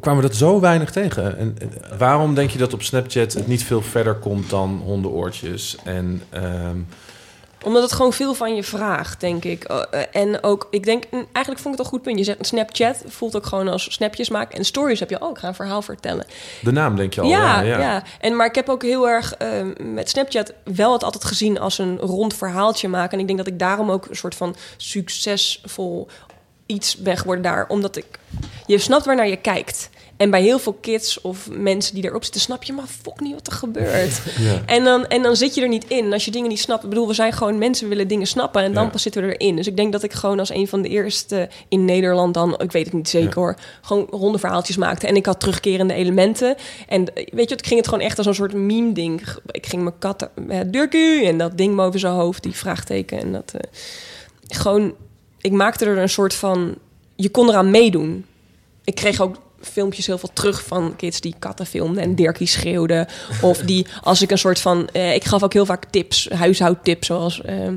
[0.00, 1.38] kwamen we dat zo weinig tegen.
[1.38, 1.56] En
[1.98, 5.76] waarom denk je dat op Snapchat het niet veel verder komt dan hondenoortjes?
[5.84, 6.76] En ehm,
[7.64, 9.70] Omdat het gewoon veel van je vraagt, denk ik.
[9.70, 12.18] Uh, uh, en ook, ik denk, mm, eigenlijk vond ik het een goed punt.
[12.18, 14.58] Je zegt Snapchat voelt ook gewoon als snapjes maken.
[14.58, 16.26] En stories heb je ook, ga een verhaal vertellen.
[16.62, 17.28] de naam denk je al.
[17.28, 21.24] ja, ja, En, maar ik heb ook heel erg uh, met Snapchat wel het altijd
[21.24, 23.12] gezien als een rond verhaaltje maken.
[23.12, 26.08] En ik denk dat ik daarom ook een soort van succesvol
[26.66, 27.66] iets ben geworden daar.
[27.68, 28.06] Omdat ik,
[28.66, 29.90] je snapt waar naar je kijkt.
[30.18, 33.34] En bij heel veel kids of mensen die erop zitten, snap je maar fok niet
[33.34, 34.20] wat er gebeurt.
[34.38, 34.62] Ja.
[34.66, 36.04] En, dan, en dan zit je er niet in.
[36.04, 38.62] En als je dingen niet snapt, ik bedoel, we zijn gewoon mensen, willen dingen snappen.
[38.62, 38.90] En dan Ja.
[38.90, 39.56] pas zitten we erin.
[39.56, 42.72] Dus ik denk dat ik gewoon als een van de eerste in Nederland dan, ik
[42.72, 43.34] weet het niet zeker Ja.
[43.34, 45.06] hoor, gewoon ronde verhaaltjes maakte.
[45.06, 46.56] En ik had terugkerende elementen.
[46.88, 49.22] En eh, weet je, het ging het gewoon echt als een soort meme-ding.
[49.50, 53.18] Ik ging mijn kat, uh, Durku, en dat ding boven zijn hoofd, die vraagteken.
[53.18, 53.60] En dat eh,
[54.48, 54.94] gewoon,
[55.40, 56.74] ik maakte er een soort van,
[57.16, 58.24] je kon eraan meedoen.
[58.84, 63.08] Ik kreeg ook filmpjes heel veel terug van kids die katten filmden en Dirkie schreeuwde.
[63.42, 64.88] Of die, als ik een soort van...
[64.92, 67.40] eh, ik gaf ook heel vaak tips, huishoudtips, zoals...
[67.42, 67.76] ehm,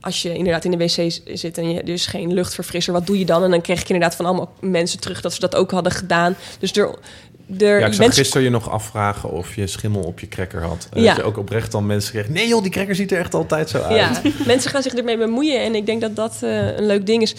[0.00, 3.24] als je inderdaad in de wc zit en je is geen luchtverfrisser, wat doe je
[3.24, 3.44] dan?
[3.44, 6.36] En dan kreeg ik inderdaad van allemaal mensen terug dat ze dat ook hadden gedaan.
[6.58, 6.94] Dus er, er
[7.58, 10.88] Ja, ik zag mensen, gisteren je nog afvragen of je schimmel op je cracker had.
[10.92, 11.08] En Ja.
[11.08, 12.28] dat je ook oprecht dan mensen kreeg...
[12.28, 13.96] Nee joh, die cracker ziet er echt altijd zo uit.
[13.96, 17.22] Ja, mensen gaan zich ermee bemoeien en ik denk dat dat eh, een leuk ding
[17.22, 17.34] is.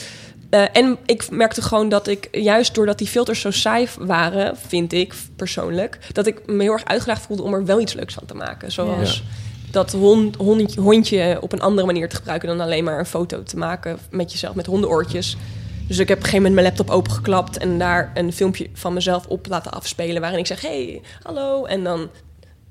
[0.54, 4.94] Eh, en ik merkte gewoon dat ik, juist doordat die filters zo saai waren, vind
[4.94, 8.26] ik persoonlijk, dat ik me heel erg uitgedaagd voelde om er wel iets leuks van
[8.26, 8.72] te maken.
[8.72, 9.24] Zoals
[9.72, 13.44] dat hond, hondje, hondje op een andere manier te gebruiken dan alleen maar een foto
[13.44, 15.38] te maken met jezelf, met hondenoortjes.
[15.88, 18.94] Dus ik heb op een gegeven moment mijn laptop opengeklapt en daar een filmpje van
[18.94, 20.22] mezelf op laten afspelen.
[20.22, 21.66] Waarin ik zeg: Hey, hallo.
[21.66, 22.10] En dan,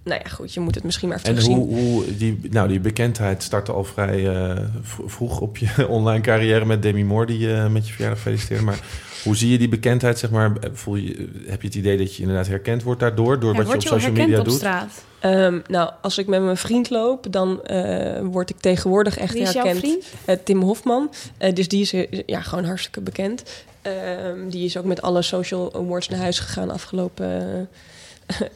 [0.04, 2.80] nou ja, goed, je moet het misschien maar even En hoe, hoe die, nou, die
[2.80, 4.64] bekendheid startte al vrij eh,
[5.06, 8.64] vroeg op je online carrière met Demi Moore, die je met je verjaardag feliciteerde.
[8.64, 8.80] Maar
[9.24, 10.52] hoe zie je die bekendheid, zeg maar?
[10.72, 13.66] Voel je, heb je het idee dat je inderdaad herkend wordt daardoor, door Ja, wat
[13.66, 14.58] je op word je al social herkend media op doet?
[14.58, 15.04] straat?
[15.22, 19.42] Ehm, nou, als ik met mijn vriend loop, dan eh, word ik tegenwoordig echt Wie
[19.42, 19.84] is jouw herkend.
[19.84, 20.04] vriend?
[20.24, 21.10] Eh, Tim Hofman.
[21.38, 23.42] Eh, dus die is eh, ja, gewoon hartstikke bekend.
[23.82, 27.68] Ehm, die is ook met alle social awards naar huis gegaan afgelopen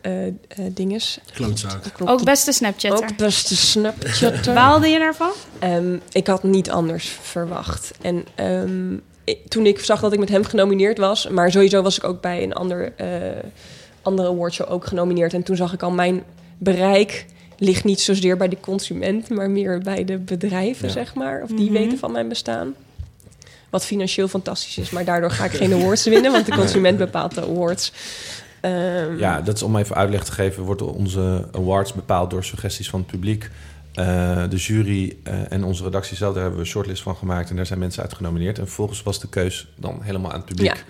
[0.01, 0.13] eh,
[0.71, 1.19] dinges.
[1.35, 1.83] Klootzaak.
[2.05, 3.09] Ook beste Snapchatter.
[3.11, 4.55] Ook beste Snapchatter.
[4.55, 5.31] Baalde je daarvan?
[5.59, 7.93] Ehm, ik had niet anders verwacht.
[8.01, 11.97] En ehm, ik- toen ik zag dat ik met hem genomineerd was, maar sowieso was
[11.97, 13.09] ik ook bij een ander, eh,
[14.03, 15.35] andere awardshow ook genomineerd.
[15.35, 16.23] En toen zag ik al mijn
[16.59, 17.27] bereik
[17.59, 20.93] ligt niet zozeer bij de consument, maar meer bij de bedrijven, Ja.
[20.93, 21.43] zeg maar.
[21.43, 21.73] Of die Mhm.
[21.73, 22.75] weten van mijn bestaan.
[23.71, 27.35] Wat financieel fantastisch is, maar daardoor ga ik geen awards winnen, want de consument bepaalt
[27.35, 27.93] de awards.
[28.61, 30.63] Ehm, Ja, dat is om even uitleg te geven.
[30.63, 33.51] Wordt onze awards bepaald door suggesties van het publiek.
[33.95, 37.51] Eh, de jury eh, en onze redactie zelf, daar hebben we een shortlist van gemaakt.
[37.51, 38.59] En daar zijn mensen uit genomineerd.
[38.59, 40.75] En vervolgens was de keus dan helemaal aan het publiek.
[40.75, 40.81] Ja.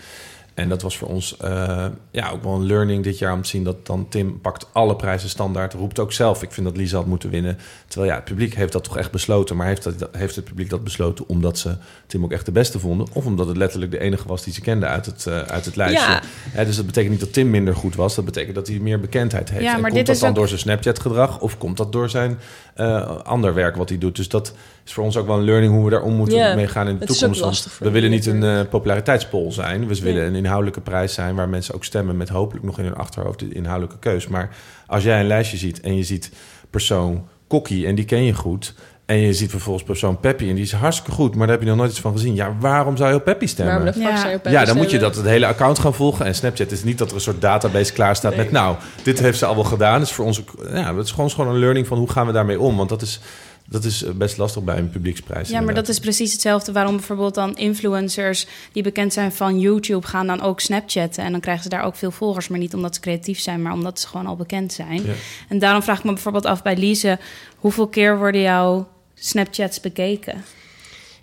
[0.57, 3.49] En dat was voor ons eh, ja, ook wel een learning dit jaar om te
[3.49, 5.73] zien dat dan Tim pakt alle prijzen standaard.
[5.73, 7.59] Roept ook zelf, ik vind dat Lisa had moeten winnen.
[7.87, 9.57] Terwijl ja, het publiek heeft dat toch echt besloten.
[9.57, 12.79] Maar heeft, dat, heeft het publiek dat besloten omdat ze Tim ook echt de beste
[12.79, 13.07] vonden?
[13.13, 15.77] Of omdat het letterlijk de enige was die ze kenden uit het, eh, uit het
[15.77, 16.21] lijstje?
[16.55, 16.65] Ja.
[16.65, 18.15] Dus dat betekent niet dat Tim minder goed was.
[18.15, 19.63] Dat betekent dat hij meer bekendheid heeft.
[19.63, 21.41] Ja, en maar komt dit dat dan ook- door zijn Snapchat-gedrag?
[21.41, 22.39] Of komt dat door zijn
[22.77, 24.17] eh, ander werk wat hij doet?
[24.17, 26.67] Dus dat is voor ons ook wel een learning hoe we daar om moeten mee
[26.67, 27.41] gaan in de het toekomst.
[27.41, 29.87] Lastig we willen niet een eh, populariteitspol zijn.
[29.87, 32.95] We willen een inhoudelijke prijs zijn waar mensen ook stemmen met hopelijk nog in hun
[32.95, 34.27] achterhoofd de inhoudelijke keus.
[34.27, 36.33] Maar als jij een lijstje ziet en je ziet
[36.71, 38.75] persoon Kokkie en die ken je goed.
[39.07, 41.69] En je ziet vervolgens persoon Peppy en die is hartstikke goed, maar daar heb je
[41.71, 42.35] nog nooit iets van gezien.
[42.35, 43.75] Ja, waarom zou je op Peppy stemmen?
[43.75, 44.17] Waarom de fuck Ja.
[44.17, 46.27] zou je op Ja, dan moet je dat het hele account gaan volgen.
[46.27, 48.41] En Snapchat is niet dat er een soort database klaar staat Nee.
[48.41, 48.51] met...
[48.51, 50.01] nou, dit heeft ze al wel gedaan.
[50.01, 52.33] Dus voor ons, ook- ja, het is gewoon, gewoon een learning van hoe gaan we
[52.33, 52.77] daarmee om.
[52.77, 53.21] Want dat is,
[53.69, 55.49] dat is best lastig bij een publieksprijs.
[55.49, 60.07] Ja, maar dat is precies hetzelfde waarom bijvoorbeeld dan influencers die bekend zijn van YouTube
[60.07, 61.25] gaan dan ook Snapchatten.
[61.25, 63.73] En dan krijgen ze daar ook veel volgers, maar niet omdat ze creatief zijn, maar
[63.73, 65.03] omdat ze gewoon al bekend zijn.
[65.05, 65.13] Ja.
[65.49, 67.19] En daarom vraag ik me bijvoorbeeld af bij Lise,
[67.57, 68.87] hoeveel keer worden jouw
[69.19, 70.45] Snapchats bekeken?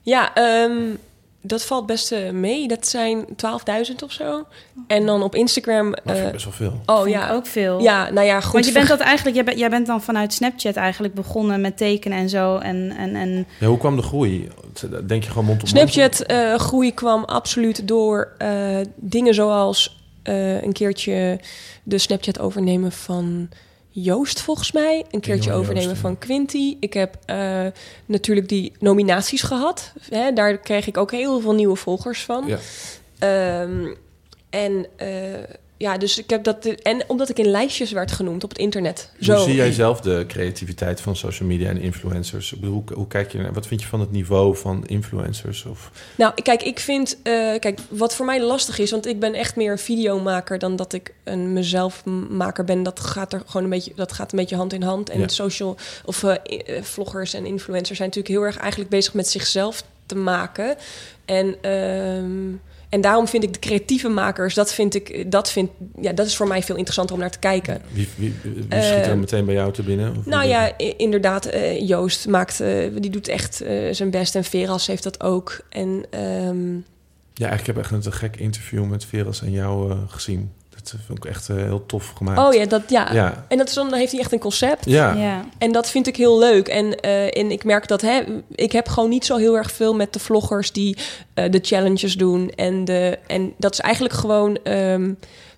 [0.01, 0.95] Ja, ehm,
[1.41, 2.67] dat valt best eh, mee.
[2.67, 4.45] Dat zijn 12.000 of zo.
[4.88, 5.91] En dan op Instagram...
[6.03, 6.82] Dat eh, best wel veel.
[6.86, 7.82] oh ja, ook veel.
[7.82, 8.51] ja, nou ja, goed.
[8.53, 11.78] Want je bent dat eigenlijk, jij bent, jij bent dan vanuit Snapchat eigenlijk begonnen met
[11.78, 12.57] tekenen en zo.
[12.57, 14.49] En, en, en Ja, hoe kwam de groei?
[15.05, 15.89] Denk je gewoon mond op mond?
[15.91, 21.39] Snapchat-groei kwam absoluut door eh, dingen zoals eh, een keertje
[21.84, 23.49] de Snapchat overnemen van
[23.96, 25.06] Joost, volgens mij.
[25.12, 26.02] Een keertje Joost, overnemen ja.
[26.02, 26.78] van Quinty.
[26.80, 27.66] Ik heb eh,
[28.06, 29.94] natuurlijk die nominaties gehad.
[30.10, 32.48] Hè, daar kreeg ik ook heel veel nieuwe volgers van.
[32.48, 32.58] Ja.
[33.20, 33.94] Ehm,
[34.50, 35.08] en eh,
[35.78, 36.65] ja, dus ik heb dat...
[36.65, 39.11] En omdat ik in lijstjes werd genoemd op het internet.
[39.19, 39.34] Zo.
[39.36, 42.53] Hoe zie jij zelf de creativiteit van social media en influencers?
[42.53, 45.65] Ik bedoel, hoe, hoe kijk je naar, wat vind je van het niveau van influencers?
[45.65, 47.17] Of, Nou, kijk, ik vind...
[47.24, 48.91] eh, kijk, wat voor mij lastig is...
[48.91, 50.59] want ik ben echt meer een videomaker...
[50.59, 52.84] dan dat ik een mezelfmaker ben.
[52.84, 53.91] Dat gaat er gewoon een beetje...
[53.95, 55.09] dat gaat een beetje hand in hand.
[55.09, 55.28] En Ja.
[55.28, 55.78] social...
[56.05, 56.36] of eh,
[56.78, 57.97] eh, vloggers en influencers...
[57.97, 60.76] zijn natuurlijk heel erg eigenlijk bezig met zichzelf te maken.
[61.26, 61.55] En...
[61.61, 62.55] ehm,
[62.94, 65.70] en daarom vind ik de creatieve makers, dat vind ik, dat vind,
[66.02, 67.82] ja, dat is voor mij veel interessanter om naar te kijken.
[67.91, 70.18] wie, wie, wie schiet er Eh, meteen bij jou te binnen?
[70.18, 71.46] Of Nou ja, inderdaad.
[71.46, 73.56] eh, Joost maakt, eh, die doet echt
[73.91, 74.36] zijn best.
[74.36, 75.66] En Veras heeft dat ook.
[75.70, 76.74] En ehm?
[77.34, 80.52] Ja, eigenlijk heb ik echt een te gek interview met Veras en jou gezien.
[80.91, 82.39] Dat vond ik echt eh, heel tof gemaakt.
[82.39, 83.13] oh ja, dat ja.
[83.13, 84.86] Ja, En dat is dan, dan heeft hij echt een concept.
[84.86, 85.13] ja.
[85.13, 85.45] Ja.
[85.57, 86.67] En dat vind ik heel leuk.
[86.67, 88.21] En, eh, en ik merk dat hè,
[88.55, 90.97] ik heb gewoon niet zo heel erg veel met de vloggers die
[91.34, 92.49] eh, de challenges doen.
[92.55, 94.57] En, de, en dat is eigenlijk gewoon.
[94.63, 95.11] ehm,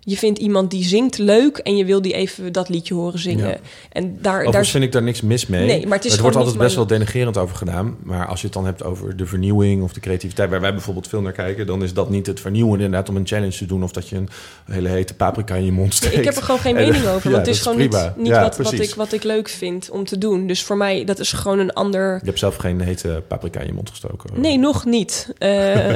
[0.06, 3.48] je vindt iemand die zingt leuk en je wil die even dat liedje horen zingen.
[3.48, 3.58] Ja.
[3.92, 5.66] En daar, daar vind ik daar niks mis mee.
[5.66, 7.98] Nee, maar het is wordt gewoon altijd best wel denigerend over gedaan.
[8.04, 10.50] Maar als je het dan hebt over de vernieuwing of de creativiteit...
[10.50, 11.66] waar wij bijvoorbeeld veel naar kijken...
[11.66, 13.84] dan is dat niet het vernieuwen inderdaad om een challenge te doen...
[13.84, 14.30] of dat je een
[14.66, 16.18] hele hete paprika in je mond steekt.
[16.18, 17.30] Ik heb er gewoon geen En- mening over.
[17.30, 18.06] Ja, want het is gewoon prima.
[18.06, 20.48] niet, niet Ja, wat, wat, ik, wat ik leuk vind om te doen.
[20.48, 22.14] Dus voor mij, dat is gewoon een ander...
[22.14, 24.42] Je hebt zelf geen hete paprika in je mond gestoken.
[24.42, 25.34] Nee, nog niet.
[25.38, 25.96] Eh,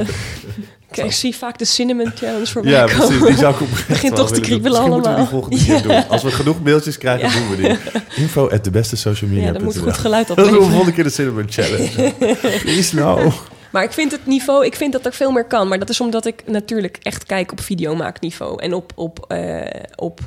[0.90, 3.06] kijk, ik zie vaak de Cinnamon Challenge voorbij Ja, komen.
[3.06, 3.26] precies.
[3.26, 5.26] Die zou ik echt wel toch te kriebelen moeten we die allemaal.
[5.26, 6.08] volgende keer doen.
[6.08, 7.78] Als we genoeg mailtjes krijgen, doen we die.
[8.22, 9.46] Info at de beste social media.
[9.46, 12.12] Ja, dan moet goed geluid Dat doen we volgende keer de Cinnamon Challenge.
[12.62, 13.32] Please no.
[13.72, 15.68] Maar ik vind het niveau, ik vind dat er veel meer kan.
[15.68, 18.62] Maar dat is omdat ik natuurlijk echt kijk op videomaakniveau.
[18.62, 19.60] En op, op, eh,
[19.96, 20.20] op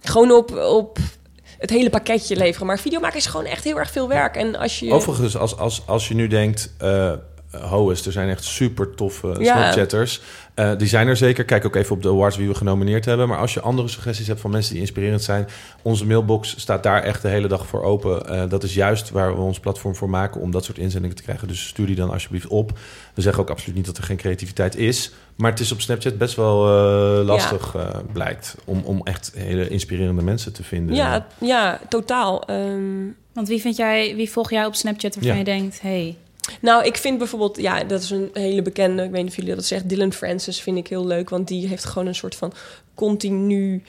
[0.00, 0.98] gewoon op, op
[1.58, 2.66] het hele pakketje leveren.
[2.66, 4.36] Maar videomaken is gewoon echt heel erg veel werk.
[4.36, 4.92] En als je...
[4.92, 6.72] Overigens, als, als, als je nu denkt...
[6.78, 7.12] eh
[7.60, 9.54] Hoes, er zijn echt super toffe Ja.
[9.56, 10.20] Snapchatters.
[10.54, 11.44] Eh, die zijn er zeker.
[11.44, 13.28] Kijk ook even op de awards wie we genomineerd hebben.
[13.28, 15.46] Maar als je andere suggesties hebt van mensen die inspirerend zijn...
[15.82, 18.28] onze mailbox staat daar echt de hele dag voor open.
[18.28, 20.40] Eh, dat is juist waar we ons platform voor maken...
[20.40, 21.48] om dat soort inzendingen te krijgen.
[21.48, 22.78] Dus stuur die dan alsjeblieft op.
[23.14, 25.12] We zeggen ook absoluut niet dat er geen creativiteit is.
[25.36, 28.56] Maar het is op Snapchat best wel eh, lastig, eh, blijkt...
[28.64, 30.94] Om, om echt hele inspirerende mensen te vinden.
[30.96, 32.46] ja, ja, totaal.
[32.46, 35.38] Ehm, Want wie vind jij, wie volg jij op Snapchat waarvan Ja.
[35.38, 36.16] je denkt, hey,
[36.60, 39.54] Nou, ik vind bijvoorbeeld, ja, dat is een hele bekende, ik weet niet of jullie
[39.54, 42.52] dat zeggen, Dylan Francis vind ik heel leuk, want die heeft gewoon een soort van
[42.94, 43.82] continu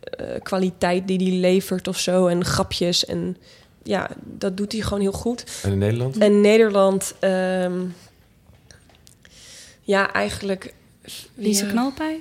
[0.00, 3.36] eh, kwaliteit die die levert of zo en grapjes en
[3.82, 5.44] ja, dat doet hij gewoon heel goed.
[5.62, 6.18] En in Nederland?
[6.18, 7.80] En Nederland, ehm,
[9.80, 10.74] ja, eigenlijk.
[11.34, 11.70] Lise ja.
[11.70, 12.20] Knalpij?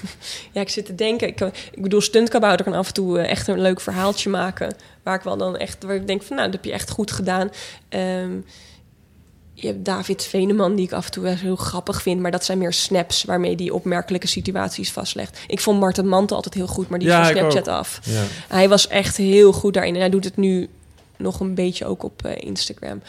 [0.52, 1.28] Ja, ik zit te denken.
[1.28, 1.40] Ik,
[1.72, 4.76] ik bedoel, Stuntkabouter kan af en toe eh, echt een leuk verhaaltje maken.
[5.02, 7.10] Waar ik wel dan echt, waar ik denk van, nou, dat heb je echt goed
[7.10, 7.50] gedaan.
[7.88, 8.38] Ehm,
[9.58, 12.20] je hebt David Veneman, die ik af en toe wel heel grappig vind.
[12.20, 15.38] Maar dat zijn meer snaps waarmee die opmerkelijke situaties vastlegt.
[15.46, 18.00] Ik vond Marten Mantel altijd heel goed, maar die is Ja, van ik Snapchat af.
[18.04, 18.22] Ja.
[18.48, 19.94] Hij was echt heel goed daarin.
[19.94, 20.68] En hij doet het nu
[21.16, 23.02] nog een beetje ook op eh, Instagram.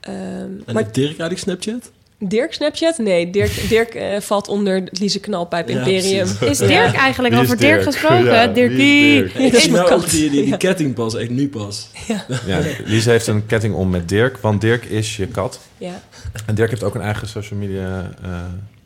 [0.00, 1.90] Ehm, En maar maar Dirk eigenlijk Snapchat?
[2.18, 2.98] Dirk Snapchat?
[2.98, 6.28] Nee, Dirk, Dirk eh, valt onder het Lise Knalpijp Imperium.
[6.40, 7.82] Is Dirk eigenlijk over is Dirk Dirk?
[7.82, 8.24] gesproken?
[8.24, 9.22] Ja, wie is Dirkie.
[9.22, 9.34] Dirk?
[9.34, 11.88] Ik is nou mijn ook die, die, die ketting pas, echt nu pas.
[12.46, 15.60] Ja, Lise heeft een ketting om met Dirk, want Dirk is je kat.
[15.78, 16.02] Ja.
[16.46, 18.10] En Dirk heeft ook een eigen social media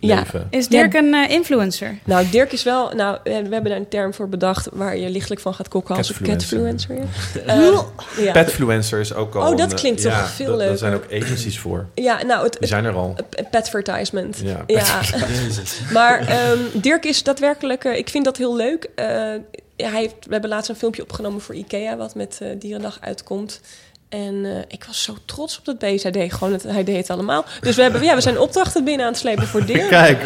[0.00, 0.24] eh, Ja.
[0.50, 1.98] Is Dirk een eh, influencer?
[2.04, 2.90] Nou, Dirk is wel...
[2.94, 4.68] Nou, eh, we hebben daar een term voor bedacht...
[4.72, 6.96] waar je lichtelijk van gaat kokken als een Catfluencer.
[7.46, 7.78] Eh,
[8.16, 8.32] ja.
[8.32, 9.50] Petfluencer is ook al...
[9.50, 10.78] Oh, dat een, klinkt ja, toch veel dat- Daar leuker.
[10.78, 11.86] zijn ook agencies voor.
[11.94, 13.14] ja, nou, het, Die zijn er al.
[13.50, 14.40] petvertisement.
[14.44, 14.64] Ja,
[15.92, 17.84] maar ehm, Dirk is daadwerkelijk...
[17.84, 18.88] eh, ik vind dat heel leuk.
[18.94, 19.04] Eh,
[19.76, 21.96] hij heeft, we hebben laatst een filmpje opgenomen voor Ikea...
[21.96, 23.60] wat met eh, Dierendag uitkomt.
[24.08, 26.02] En eh, ik was zo trots op dat beest.
[26.02, 27.44] Hij deed, gewoon het, hij deed het allemaal.
[27.60, 29.88] Dus we, hebben, ja, we zijn opdrachten binnen aan het slepen voor Dirk.
[29.98, 30.22] Kijk.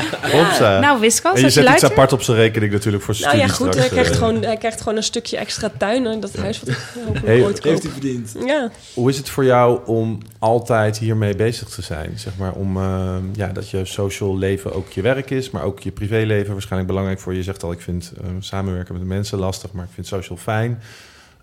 [0.60, 3.46] Nou, Wiskas, en je je zet iets apart op zijn rekening natuurlijk voor Nou studie
[3.46, 3.66] ja, goed.
[3.66, 4.16] straks, Hij krijgt, eh.
[4.16, 6.06] gewoon, hij krijgt gewoon een stukje extra tuin.
[6.06, 7.82] En dat huis wat ik hopelijk Hey, ooit Heeft koop.
[7.82, 8.34] hij verdiend.
[8.46, 8.70] Ja.
[8.94, 12.18] Hoe is het voor jou om altijd hiermee bezig te zijn?
[12.18, 15.80] Zeg maar om eh, ja, dat je social leven ook je werk is, maar ook
[15.80, 17.38] je privéleven waarschijnlijk belangrijk voor je.
[17.38, 20.38] Je zegt al, ik vind eh, samenwerken met de mensen lastig, maar ik vind social
[20.38, 20.82] fijn.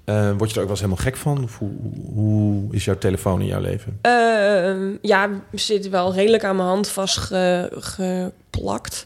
[0.10, 1.44] Eh, word je er ook wel eens helemaal gek van?
[1.44, 1.70] Of hoe,
[2.14, 4.00] hoe is jouw telefoon in jouw leven?
[4.02, 9.06] Ehm, ja, zit wel redelijk aan mijn hand vastgeplakt.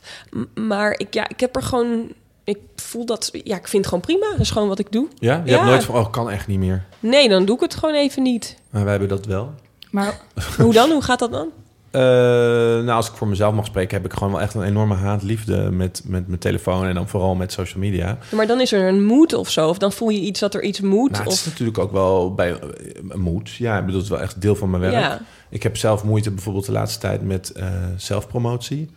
[0.55, 2.11] Maar ik, ja, ik heb er gewoon...
[2.43, 3.29] Ik voel dat...
[3.43, 4.31] Ja, ik vind het gewoon prima.
[4.31, 5.07] Dat is gewoon wat ik doe.
[5.15, 5.41] Ja?
[5.45, 5.57] Je Ja.
[5.57, 6.83] hebt nooit van, oh, kan echt niet meer.
[6.99, 8.57] Nee, dan doe ik het gewoon even niet.
[8.69, 9.53] Maar wij hebben dat wel.
[9.91, 10.19] Maar
[10.57, 10.91] Hoe dan?
[10.91, 11.49] Hoe gaat dat dan?
[11.93, 14.95] Eh, nou, als ik voor mezelf mag spreken, heb ik gewoon wel echt een enorme
[14.95, 18.17] haat-liefde met, met mijn telefoon en dan vooral met social media.
[18.31, 19.69] Maar dan is er een moed of zo.
[19.69, 21.11] Of dan voel je iets dat er iets moet.
[21.11, 22.67] Nou, het is natuurlijk ook wel bij eh,
[23.09, 23.51] een moed.
[23.51, 24.93] Ja, ik bedoel, het is wel echt deel van mijn werk.
[24.93, 25.21] ja.
[25.49, 27.67] Ik heb zelf moeite bijvoorbeeld de laatste tijd met eh,
[27.97, 28.89] zelfpromotie.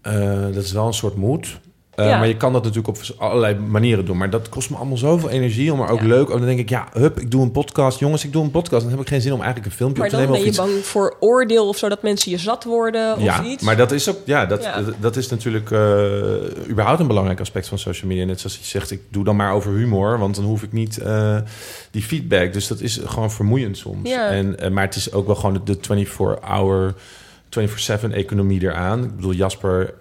[0.00, 1.60] Eh, dat is wel een soort moed.
[1.98, 2.18] Eh, Ja.
[2.18, 4.16] Maar je kan dat natuurlijk op allerlei manieren doen.
[4.16, 6.06] Maar dat kost me allemaal zoveel energie om er ook Ja.
[6.06, 6.28] leuk...
[6.30, 7.98] Oh, dan denk ik, ja, hup, ik doe een podcast.
[7.98, 8.82] Jongens, ik doe een podcast.
[8.82, 10.44] Dan heb ik geen zin om eigenlijk een filmpje Maar op te dan nemen.
[10.44, 10.74] ben of je iets.
[10.76, 13.62] bang voor oordeel of zo, dat mensen je zat worden of ja, iets.
[13.62, 14.82] maar dat is ook, ja, dat, Ja.
[15.00, 18.24] dat is natuurlijk eh, überhaupt een belangrijk aspect van social media.
[18.24, 20.98] Net zoals je zegt, ik doe dan maar over humor, want dan hoef ik niet
[20.98, 21.36] eh,
[21.90, 22.52] die feedback.
[22.52, 24.08] Dus dat is gewoon vermoeiend soms.
[24.08, 24.28] Ja.
[24.28, 26.94] En, maar het is ook wel gewoon de 24-hour,
[27.48, 29.04] 24-7 economie eraan.
[29.04, 29.94] Ik bedoel, Jasper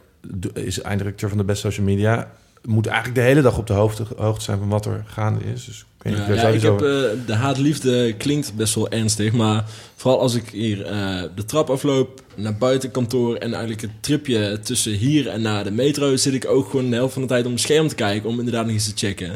[0.54, 2.32] is eindredacteur van de Best Social Media.
[2.64, 5.66] Moet eigenlijk de hele dag op de hoogte, hoogte zijn van wat er gaande is.
[5.66, 9.66] Dus ik Ja, ja, ik heb, eh, de haatliefde klinkt best wel ernstig, maar
[9.96, 14.60] vooral als ik hier eh, de trap afloop naar buiten kantoor en eigenlijk het tripje
[14.64, 17.46] tussen hier en naar de metro, zit ik ook gewoon de helft van de tijd
[17.46, 19.30] om het scherm te kijken om inderdaad nog eens te checken.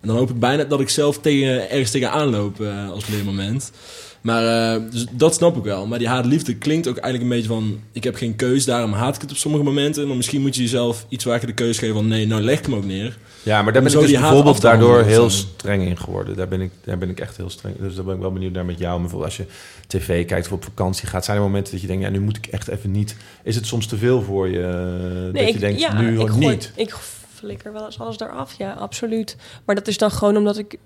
[0.00, 3.72] En dan hoop ik bijna dat ik zelf tegen, ergens tegenaan loop eh, als leermoment.
[4.20, 5.86] Maar eh, dus dat snap ik wel.
[5.86, 7.80] Maar die haatliefde klinkt ook eigenlijk een beetje van...
[7.92, 10.06] ik heb geen keus, daarom haat ik het op sommige momenten.
[10.06, 12.08] Maar misschien moet je jezelf iets vaker de keus geven van...
[12.08, 13.18] nee, nou leg ik hem ook neer.
[13.42, 16.36] Ja, maar daar ben ik dus bijvoorbeeld daardoor heel streng in geworden.
[16.36, 17.74] Daar ben, ik, daar ben ik echt heel streng.
[17.78, 18.90] Dus daar ben ik wel benieuwd naar met jou.
[18.90, 19.52] Maar bijvoorbeeld als je
[19.86, 21.24] tv kijkt of op vakantie gaat...
[21.24, 23.16] zijn er momenten dat je denkt, ja, nu moet ik echt even niet...
[23.42, 24.60] Is het soms te veel voor je?
[24.60, 26.72] eh, dat ik, je denkt, ja, nu ik gooi- niet.
[26.74, 26.94] Ik
[27.38, 29.36] flikker wel eens alles eraf, ja, absoluut.
[29.64, 30.78] Maar dat is dan gewoon omdat ik,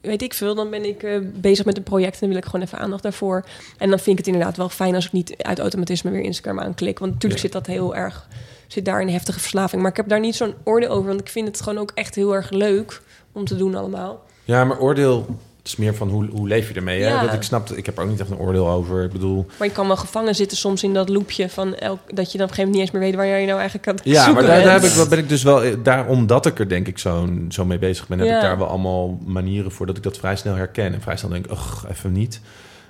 [0.00, 2.44] weet ik veel, dan ben ik eh, bezig met een project en dan wil ik
[2.44, 3.44] gewoon even aandacht daarvoor.
[3.78, 6.60] En dan vind ik het inderdaad wel fijn als ik niet uit automatisme weer Instagram
[6.60, 6.98] aanklik.
[6.98, 7.46] Want natuurlijk Ja.
[7.48, 8.28] zit dat heel erg,
[8.66, 9.82] zit daar een heftige verslaving.
[9.82, 12.14] Maar ik heb daar niet zo'n oordeel over, want ik vind het gewoon ook echt
[12.14, 13.02] heel erg leuk
[13.32, 14.22] om te doen allemaal.
[14.44, 15.26] Ja, maar oordeel...
[15.64, 17.02] Het is meer van hoe, hoe leef je ermee.
[17.02, 17.08] Hè?
[17.08, 17.20] Ja.
[17.24, 19.04] Dat ik snap, ik heb er ook niet echt een oordeel over.
[19.04, 22.32] Ik bedoel, Maar je kan wel gevangen zitten soms in dat loopje van elk, dat
[22.32, 23.94] je dan op een gegeven moment niet eens meer weet waar je nou eigenlijk aan
[23.94, 25.82] het Ja, zoeken maar daar, heb ik, wel- ben ik dus wel...
[25.82, 28.18] Daar, omdat ik er denk ik zo, zo mee bezig ben...
[28.18, 28.34] heb Ja.
[28.36, 29.86] ik daar wel allemaal manieren voor...
[29.86, 30.94] dat ik dat vrij snel herken.
[30.94, 32.40] En vrij snel denk ik, ugh, even niet.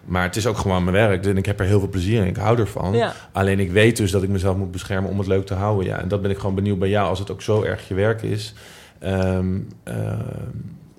[0.04, 1.26] Maar het is ook gewoon mijn werk.
[1.26, 2.26] En ik heb er heel veel plezier in.
[2.26, 2.92] Ik hou ervan.
[2.92, 3.12] Ja.
[3.32, 5.10] Alleen ik weet dus dat ik mezelf moet beschermen...
[5.10, 5.86] om het leuk te houden.
[5.86, 6.00] Ja.
[6.00, 7.08] En dat ben ik gewoon benieuwd bij jou.
[7.08, 8.54] Als het ook zo erg je werk is...
[8.98, 10.18] Ehm, ehm,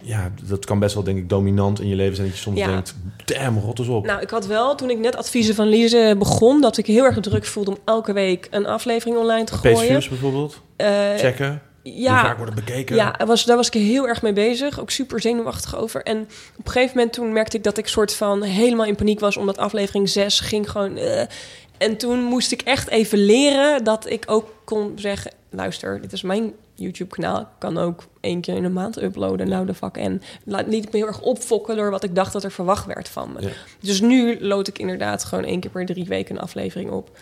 [0.06, 2.28] ja, dat kan best wel, denk ik, dominant in je leven zijn.
[2.28, 2.68] Dat je soms Ja.
[2.68, 2.96] denkt,
[3.26, 4.06] damn, rot eens op.
[4.06, 7.20] Nou, ik had wel, toen ik net adviezen van Lise begon, dat ik heel erg
[7.20, 9.98] druk voelde om elke week een aflevering online te gooien.
[9.98, 10.88] PSV's bijvoorbeeld, Eh,
[11.18, 11.62] checken.
[11.84, 12.96] Ja, vaak wordt het bekeken?
[12.96, 14.80] ja was, daar was ik heel erg mee bezig.
[14.80, 16.04] Ook super zenuwachtig over.
[16.04, 16.18] En
[16.58, 19.38] op een gegeven moment toen merkte ik dat ik soort van helemaal in paniek was,
[19.38, 20.98] omdat aflevering 6 ging gewoon.
[20.98, 21.22] eh.
[21.78, 26.22] en toen moest ik echt even leren dat ik ook kon zeggen: luister, dit is
[26.22, 27.50] mijn YouTube-kanaal.
[27.60, 29.50] Kan ook één keer in de maand uploaden.
[29.50, 29.98] Nou, de fuck.
[29.98, 32.86] En laat liet ik me heel erg opfokken door wat ik dacht dat er verwacht
[32.86, 33.42] werd van me.
[33.42, 33.50] Ja.
[33.80, 37.18] Dus nu lood ik inderdaad gewoon één keer per drie weken een aflevering op.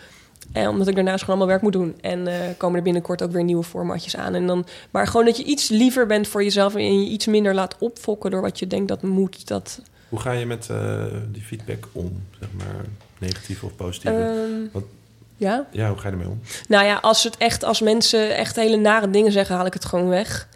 [0.52, 1.94] En omdat ik daarnaast gewoon allemaal werk moet doen.
[2.00, 4.34] En eh, komen er binnenkort ook weer nieuwe formatjes aan.
[4.34, 7.54] En dan, maar gewoon dat je iets liever bent voor jezelf en je iets minder
[7.54, 9.46] laat opfokken door wat je denkt dat moet.
[9.48, 12.22] Dat, Hoe ga je met eh, die feedback om?
[12.40, 12.84] Zeg maar
[13.18, 14.10] negatief of positief?
[14.10, 14.28] ehm,
[14.72, 14.82] Wat-
[15.36, 15.66] ja.
[15.70, 16.40] ja, hoe ga je ermee om?
[16.68, 19.84] Nou ja, als het echt, als mensen echt hele nare dingen zeggen, haal ik het
[19.84, 20.48] gewoon weg.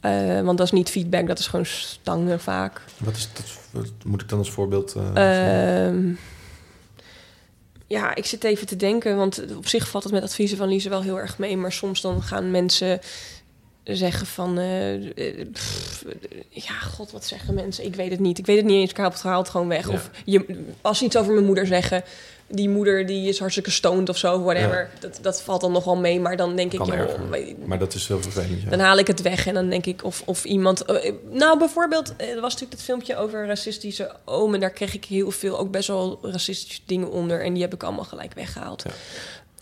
[0.00, 2.80] Eh, want dat is niet feedback, dat is gewoon stangen vaak.
[2.96, 4.94] Wat, is dat, wat moet ik dan als voorbeeld?
[5.14, 5.86] eh?
[5.86, 6.08] Ehm,
[7.86, 10.88] ja, ik zit even te denken, want op zich valt het met adviezen van Lise
[10.88, 11.56] wel heel erg mee.
[11.56, 13.00] Maar soms dan gaan mensen
[13.84, 14.58] zeggen van...
[14.58, 16.04] eh, pff,
[16.48, 17.84] ja, god, wat zeggen mensen?
[17.84, 18.38] Ik weet het niet.
[18.38, 19.86] Ik weet het niet eens, ik haal het, haal het gewoon weg.
[19.88, 19.92] Ja.
[19.92, 22.02] Of je, als ze iets over mijn moeder zeggen...
[22.50, 24.90] Die moeder die is hartstikke stoned of zo, whatever.
[25.00, 26.84] Dat, dat valt dan nog wel mee, maar dan denk ik...
[26.84, 28.62] joh, weet- Maar dat is heel vervelend.
[28.62, 28.70] Ja.
[28.70, 30.82] dan haal ik het weg en dan denk ik of, of iemand...
[30.84, 34.54] eh, nou, bijvoorbeeld, eh, er was natuurlijk dat filmpje over racistische oom...
[34.54, 37.44] en daar kreeg ik heel veel, ook best wel racistische dingen onder...
[37.44, 38.82] en die heb ik allemaal gelijk weggehaald.
[38.82, 38.90] Ja.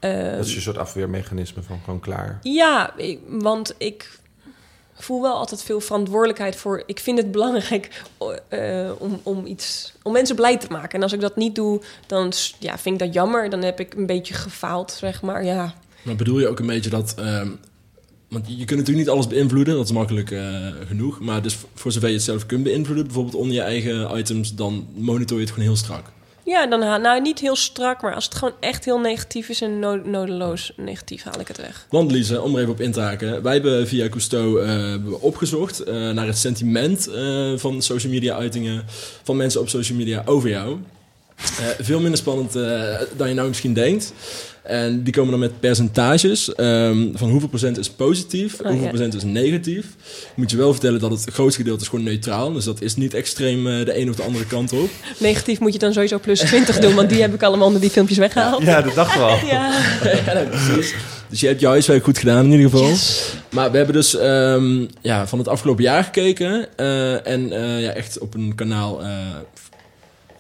[0.01, 2.39] Eh, dat is een soort afweermechanisme van gewoon klaar.
[2.43, 4.18] ja, ik- want ik
[5.05, 6.82] voel wel altijd veel verantwoordelijkheid voor...
[6.86, 8.03] Ik vind het belangrijk
[8.49, 10.90] eh, om, om, iets, om mensen blij te maken.
[10.90, 13.51] En als ik dat niet doe, dan ja, vind ik dat jammer.
[13.51, 15.74] Dan heb ik een beetje gefaald, zeg maar, ja...
[16.03, 17.14] Maar bedoel je ook een beetje dat...
[17.18, 17.49] ehm,
[18.28, 21.20] want je kunt natuurlijk niet alles beïnvloeden, dat is makkelijk eh, genoeg.
[21.20, 24.86] Maar dus voor zover je het zelf kunt beïnvloeden, bijvoorbeeld onder je eigen items, dan
[24.94, 26.12] monitor je het gewoon heel strak.
[26.47, 29.61] Ja, dan haal nou niet heel strak, maar als het gewoon echt heel negatief is
[29.61, 31.86] en no- nodeloos negatief, haal ik het weg.
[31.90, 33.42] Want Lise, om er even op in te haken.
[33.42, 34.53] Wij hebben via Cousteau
[35.05, 38.84] we opgezocht eh, naar het sentiment eh, van social media uitingen
[39.22, 40.78] van mensen op social media over jou.
[41.37, 44.12] Eh, veel minder spannend eh, dan je nou misschien denkt.
[44.62, 48.89] En die komen dan met percentages ehm, van hoeveel procent is positief, Oh, hoeveel ja.
[48.89, 49.84] procent is negatief.
[49.84, 52.53] Ik moet je wel vertellen dat het grootste gedeelte is gewoon neutraal.
[52.53, 54.91] Dus dat is niet extreem eh, de een of de andere kant op.
[55.18, 57.91] Negatief moet je dan sowieso plus 20 doen, want die heb ik allemaal onder die
[57.91, 58.62] filmpjes weggehaald.
[58.62, 59.28] Ja, dat dacht wel.
[59.28, 59.80] Ja.
[60.26, 60.95] ja, nee, precies.
[61.28, 62.91] Dus je hebt je huiswerk goed gedaan in ieder geval.
[63.51, 66.68] Maar we hebben dus ehm, ja, van het afgelopen jaar gekeken.
[66.76, 69.01] eh, en eh, ja, echt op een kanaal...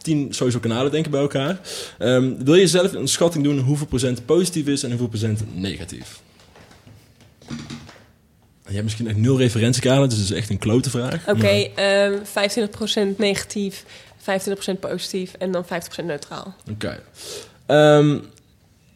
[0.06, 1.60] tien social kanalen denk ik bij elkaar.
[1.98, 6.20] Ehm, wil je zelf een schatting doen hoeveel procent positief is en hoeveel procent negatief?
[8.76, 11.28] hebt misschien echt nul referentiekader, dus het is echt een klote vraag.
[11.28, 13.84] Oké, ehm 25% negatief,
[14.18, 16.54] 25% positief en dan 50% neutraal.
[16.70, 17.00] Oké.
[17.66, 18.18] Ehm,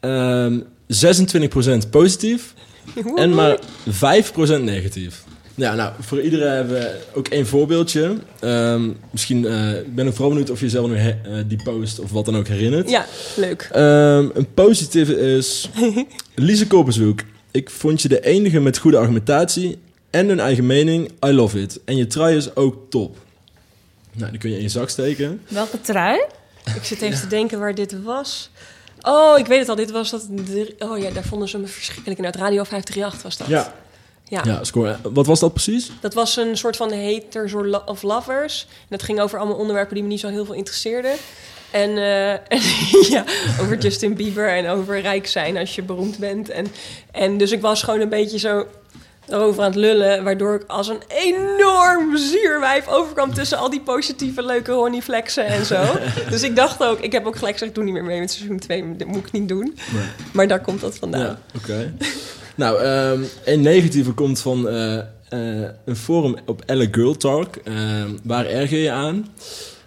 [0.01, 2.55] ehm, 26% positief
[3.15, 3.59] en maar
[3.89, 5.25] 5% negatief.
[5.61, 8.17] Ja, nou, voor iedereen hebben we ook één voorbeeldje.
[8.41, 11.63] Ehm, misschien, eh, ik ben ook vooral benieuwd of je jezelf nog he- eh, die
[11.63, 12.91] post of wat dan ook herinnert.
[12.91, 13.07] Ja,
[13.37, 13.69] leuk.
[13.73, 15.71] Ehm, een positieve is...
[16.35, 17.21] Lise Koppershoek.
[17.51, 19.79] Ik vond je de enige met goede argumentatie
[20.11, 21.11] en een eigen mening.
[21.27, 21.81] I love it.
[21.85, 23.17] En je trui is ook top.
[24.13, 25.41] Nou, die kun je in je zak steken.
[25.49, 26.21] Welke trui?
[26.77, 28.51] Ik zit even te denken waar dit was.
[29.01, 29.75] Oh, ik weet het al.
[29.77, 30.27] Dit was dat...
[30.79, 32.25] Oh ja, daar vonden ze me verschrikkelijk in.
[32.27, 33.47] Uit Radio 538 was dat.
[33.47, 33.75] Ja.
[34.31, 34.43] Ja.
[34.45, 34.97] Ja, score.
[35.03, 35.91] Wat was dat precies?
[36.01, 37.55] Dat was een soort van haters
[37.87, 38.67] of lovers.
[38.71, 41.13] En dat ging over allemaal onderwerpen die me niet zo heel veel interesseerden.
[41.71, 42.61] En, eh, en
[43.09, 43.25] ja,
[43.61, 46.51] over Justin Bieber en over rijk zijn als je beroemd bent.
[46.51, 46.67] En,
[47.13, 48.67] en dus ik was gewoon een beetje zo
[49.29, 50.25] erover aan het lullen...
[50.25, 53.35] waardoor ik als een enorm zuurwijf overkwam...
[53.35, 55.85] tussen al die positieve, leuke honeyflexen en zo.
[56.31, 57.01] dus ik dacht ook...
[57.01, 58.97] Ik heb ook gelijk gezegd, doe niet meer mee met seizoen 2.
[58.97, 59.79] Dat moet ik niet doen.
[59.93, 60.05] Nee.
[60.33, 61.21] Maar daar komt dat vandaan.
[61.21, 61.93] Ja, oké.
[62.61, 65.05] Nou, ehm, een negatieve komt van eh, eh,
[65.85, 67.57] een forum op Elle Girl Talk.
[67.57, 69.27] Ehm, waar erger je aan?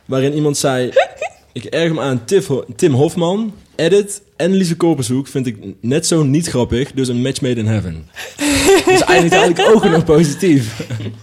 [0.05, 0.91] Waarin iemand zei...
[1.53, 2.21] ik erger me aan
[2.75, 6.91] Tim Hofman, Edit en Lise Korpershoek vind ik net zo niet grappig.
[6.91, 8.07] Dus een match made in heaven.
[8.85, 10.77] dus eigenlijk, eigenlijk ook nog positief.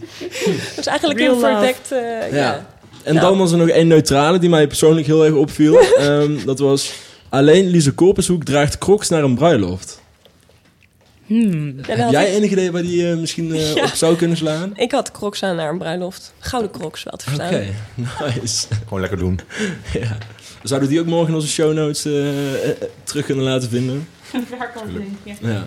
[0.76, 1.92] Dat is eigenlijk Real heel verdekt...
[1.92, 2.36] eh, Ja.
[2.36, 2.66] ja.
[3.02, 3.20] En Ja.
[3.20, 5.78] dan was er nog één neutrale die mij persoonlijk heel erg opviel.
[5.78, 6.92] Ehm, dat was...
[7.28, 10.00] Alleen Lise Korpershoek draagt crocs naar een bruiloft.
[11.30, 11.76] Hmm.
[11.86, 13.82] Ja, Heb jij ik- enig idee waar die eh, misschien eh, Ja.
[13.84, 14.72] op zou kunnen slaan?
[14.76, 16.32] Ik had crocs aan naar een bruiloft.
[16.38, 17.46] Gouden crocs wel te verstaan.
[17.54, 17.66] Oké,
[18.40, 18.66] nice.
[18.84, 19.40] Gewoon lekker doen.
[20.00, 20.16] ja.
[20.62, 22.12] Zouden we die ook morgen in onze show notes eh,
[23.02, 24.08] terug kunnen laten vinden?
[25.40, 25.64] Ja.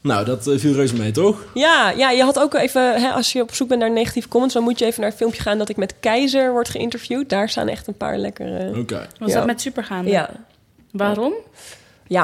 [0.00, 1.44] Nou, dat viel reuze mee, toch?
[1.54, 4.54] Ja, ja, je had ook even, hè, als je op zoek bent naar negatieve comments,
[4.54, 7.28] dan moet je even naar een filmpje gaan dat ik met Keizer word geïnterviewd.
[7.28, 8.78] Daar staan echt een paar lekkere.
[8.78, 9.06] Oké.
[9.18, 9.36] Was Ja.
[9.36, 10.10] dat met supergaande?
[10.10, 10.30] Ja.
[10.92, 11.32] Waarom?
[11.32, 11.62] ja,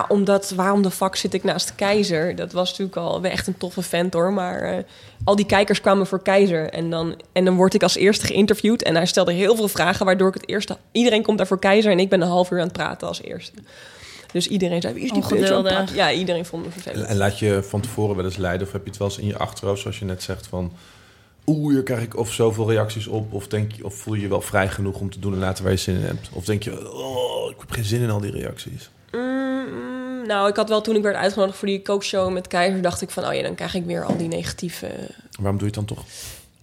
[0.09, 2.37] omdat waarom de fuck zit ik naast Keizer?
[2.37, 4.33] Dat was natuurlijk al echt een toffe vent hoor.
[4.33, 4.85] Maar eh,
[5.25, 6.71] al die kijkers kwamen voor Keizer.
[6.71, 8.83] En dan, en dan word ik als eerste geïnterviewd.
[8.83, 10.77] En hij stelde heel veel vragen, waardoor ik het eerste.
[10.93, 13.23] Iedereen komt daar voor Keizer en ik ben een half uur aan het praten als
[13.23, 13.59] eerste.
[14.33, 15.95] Dus iedereen zei: Wie is die Ongeduldig.
[15.95, 17.09] Ja, iedereen vond me En, vervelend.
[17.09, 18.67] en laat je van tevoren wel eens leiden?
[18.67, 20.73] Of heb je het wel eens in je achterhoofd, zoals je net zegt, van...
[21.47, 23.33] Oeh, hier krijg ik of zoveel reacties op.
[23.33, 25.65] Of, denk je, of voel je je wel vrij genoeg om te doen en laten
[25.65, 26.29] waar je zin in hebt?
[26.33, 28.91] Of denk je, oh, ik heb geen zin in al die reacties.
[29.15, 33.03] Mm, nou, ik had wel toen ik werd uitgenodigd voor die kookshow met Keizer, dacht
[33.03, 34.87] ik van, oh ja, dan krijg ik weer al die negatieve.
[35.39, 36.05] Waarom doe je het dan toch?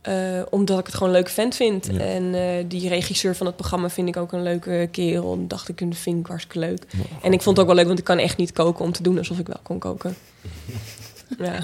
[0.01, 1.89] eh, omdat ik het gewoon een leuk vent vind.
[1.91, 1.99] Ja.
[1.99, 5.33] En eh, die regisseur van het programma vind ik ook een leuke kerel.
[5.33, 6.83] En dacht ik, dat vind ik hartstikke leuk.
[7.21, 9.03] En ik vond het ook wel leuk, want ik kan echt niet koken om te
[9.03, 10.15] doen alsof ik wel kon koken.
[11.37, 11.59] ja.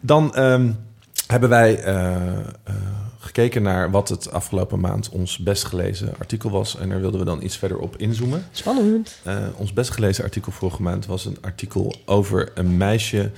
[0.00, 0.72] Dan ehm,
[1.40, 2.74] hebben wij eh, eh,
[3.18, 6.76] gekeken naar wat het afgelopen maand ons best gelezen artikel was.
[6.78, 8.46] En daar wilden we dan iets verder op inzoomen.
[8.50, 9.18] Spannend.
[9.22, 13.30] Eh, ons best gelezen artikel vorige maand was een artikel over een meisje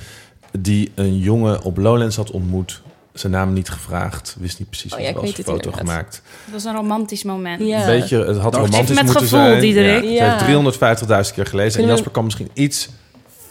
[0.58, 2.82] die een jongen op Lowlands had ontmoet.
[3.12, 5.78] Zijn naam niet gevraagd, wist niet precies Oh wat ja, was, foto inderdaad.
[5.80, 6.22] gemaakt.
[6.44, 7.60] Het was een romantisch moment.
[7.66, 7.80] Ja.
[7.80, 9.60] Een beetje, het had Dacht- romantisch met moeten gevoel, zijn.
[9.60, 10.04] Diederik.
[10.04, 10.16] Ja, Ja.
[10.38, 10.44] Ze heeft
[11.28, 11.82] 350.000 keer gelezen.
[11.82, 12.88] En Jasper kan misschien iets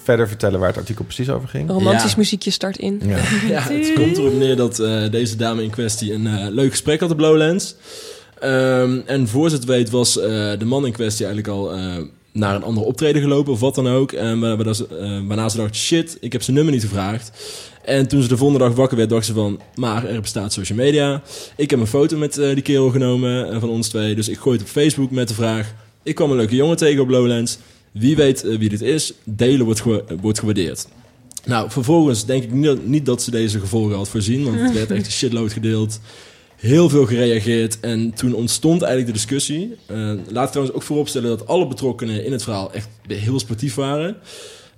[0.05, 1.69] verder vertellen waar het artikel precies over ging.
[1.69, 2.17] Romantisch Ja.
[2.17, 3.01] muziekje start in.
[3.05, 3.17] Ja.
[3.47, 6.99] Ja, het komt erop neer dat eh, deze dame in kwestie een eh, leuk gesprek
[6.99, 7.75] had op Lowlands.
[8.39, 10.27] Ehm, en voor ze het weet was eh,
[10.59, 11.95] de man in kwestie eigenlijk al eh,
[12.31, 14.11] naar een andere optreden gelopen of wat dan ook.
[14.11, 17.31] En wa- waarna ze, eh, waarna ze dacht, shit, ik heb zijn nummer niet gevraagd.
[17.83, 19.59] En toen ze de volgende dag wakker werd, dacht ze van...
[19.75, 21.21] maar er bestaat social media.
[21.57, 24.15] Ik heb een foto met eh, die kerel genomen van ons twee.
[24.15, 25.73] Dus ik gooi het op Facebook met de vraag...
[26.03, 27.57] ik kwam een leuke jongen tegen op Lowlands.
[27.99, 30.87] Wie weet eh, wie dit is, delen wordt, gewa- wordt gewaardeerd.
[31.45, 34.43] Nou, vervolgens denk ik niet dat, niet dat ze deze gevolgen had voorzien.
[34.43, 35.99] Want het werd echt een shitload gedeeld.
[36.55, 37.79] Heel veel gereageerd.
[37.79, 39.75] En toen ontstond eigenlijk de discussie.
[39.85, 39.97] Eh,
[40.29, 44.17] laat ik trouwens ook vooropstellen dat alle betrokkenen in het verhaal echt heel sportief waren.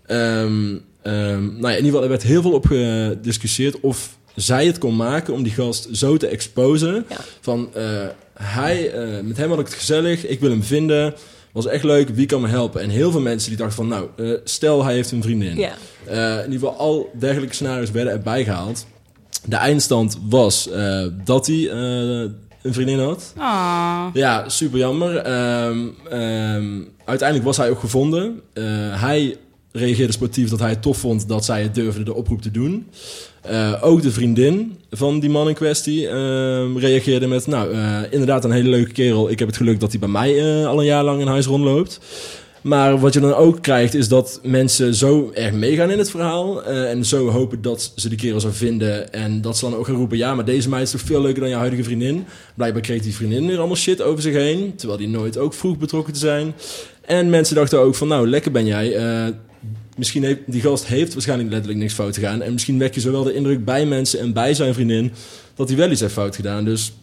[0.06, 4.66] Ehm, ehm, nou ja, in ieder geval, er werd heel veel op gediscussieerd of zij
[4.66, 7.06] het kon maken om die gast zo te exposen.
[7.10, 7.18] Ja.
[7.42, 11.14] Van, eh, hij, eh, met hem had ik het gezellig, ik wil hem vinden.
[11.58, 12.82] Was echt leuk, wie kan me helpen?
[12.82, 15.56] En heel veel mensen die dachten van, nou, eh, stel hij heeft een vriendin.
[15.56, 15.74] Ja.
[16.06, 18.86] Eh, in ieder geval, al dergelijke scenario's werden erbij gehaald.
[19.46, 22.32] De eindstand was eh, dat hij eh,
[22.62, 23.34] een vriendin had.
[23.38, 24.06] Ah.
[24.14, 25.18] Ja, super jammer.
[25.18, 28.42] Ehm, ehm, uiteindelijk was hij ook gevonden.
[28.54, 28.64] Eh,
[29.02, 29.38] hij
[29.72, 32.90] reageerde sportief dat hij het tof vond dat zij het durfde de oproep te doen.
[33.48, 37.48] Eh, ook de vriendin van die man in kwestie ehm, reageerde met...
[37.48, 39.30] Nou, eh, inderdaad een hele leuke kerel.
[39.30, 41.46] Ik heb het geluk dat hij bij mij eh, al een jaar lang in huis
[41.46, 42.00] rondloopt.
[42.62, 46.64] Maar wat je dan ook krijgt, is dat mensen zo erg meegaan in het verhaal.
[46.64, 49.14] en zo hopen dat ze die kerel zou vinden.
[49.14, 51.40] En dat ze dan ook gaan roepen: ja, maar deze meid is toch veel leuker
[51.40, 52.26] dan je huidige vriendin.
[52.56, 54.76] Blijkbaar kreeg die vriendin weer allemaal shit over zich heen.
[54.76, 56.54] Terwijl die nooit ook vroeg betrokken te zijn.
[57.02, 58.96] En mensen dachten ook van: nou, lekker ben jij.
[58.96, 59.34] Eh,
[59.98, 62.42] misschien heeft die gast heeft waarschijnlijk letterlijk niks fout gedaan.
[62.42, 65.12] En misschien wek je zowel de indruk bij mensen en bij zijn vriendin
[65.56, 66.64] dat hij wel iets heeft fout gedaan.
[66.66, 66.94] Dus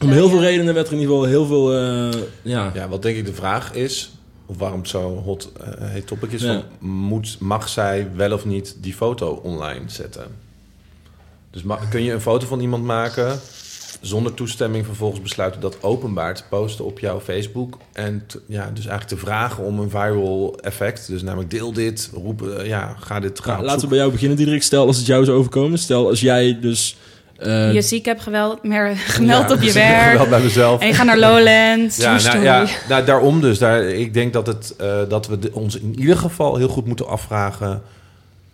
[0.00, 1.72] om Ja, heel veel redenen werd er in ieder geval heel veel.
[1.74, 4.10] eh, ja, Ja, wat denk ik de vraag is,
[4.46, 6.62] of waarom het zo hot eh, heet topic is, Ja.
[6.78, 10.24] van, moet, mag zij wel of niet die foto online zetten?
[11.50, 13.40] Dus kun je een foto van iemand maken
[14.06, 18.86] zonder toestemming vervolgens besluiten dat openbaar te posten op jouw Facebook en t- ja, dus
[18.86, 23.20] eigenlijk te vragen om een viral effect, dus namelijk deel dit, roep, eh, ja, ga
[23.20, 23.54] dit gaan.
[23.54, 24.62] Nou, laten we bij jou beginnen, Diederik.
[24.62, 25.78] Stel als het jou zou overkomen.
[25.78, 26.96] Stel als jij dus...
[27.36, 30.28] eh, je ziek hebt geweld, meer gemeld op je werk.
[30.28, 30.80] Bij mezelf.
[30.80, 31.96] En je gaat naar Lowlands.
[31.96, 33.58] Ja, nou, ja nou, daarom dus.
[33.58, 36.86] Daar, ik denk dat, het, eh, dat we de- ons in ieder geval heel goed
[36.86, 37.82] moeten afvragen.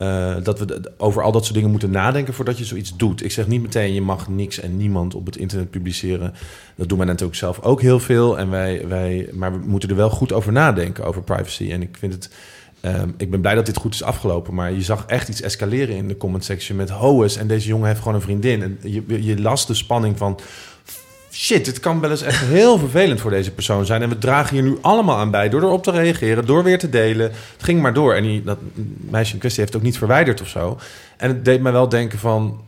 [0.02, 3.24] Eh, dat we over al dat soort dingen moeten nadenken voordat je zoiets doet.
[3.24, 6.34] Ik zeg niet meteen, je mag niks en niemand op het internet publiceren.
[6.76, 8.38] Dat doen wij natuurlijk zelf ook heel veel.
[8.38, 11.70] En wij, wij, maar we moeten er wel goed over nadenken, over privacy.
[11.70, 12.30] En ik vind het.
[12.80, 15.96] ehm, ik ben blij dat dit goed is afgelopen, maar je zag echt iets escaleren
[15.96, 17.36] in de comment section met hoes.
[17.36, 18.62] En deze jongen heeft gewoon een vriendin.
[18.62, 20.38] En je, je las de spanning van
[21.32, 24.02] shit, het kan wel eens echt heel vervelend voor deze persoon zijn.
[24.02, 26.88] En we dragen hier nu allemaal aan bij door erop te reageren, door weer te
[26.88, 27.30] delen.
[27.30, 28.14] Het ging maar door.
[28.14, 28.58] En die, dat
[29.10, 30.78] meisje in kwestie heeft het ook niet verwijderd of zo.
[31.16, 32.60] En het deed mij wel denken van,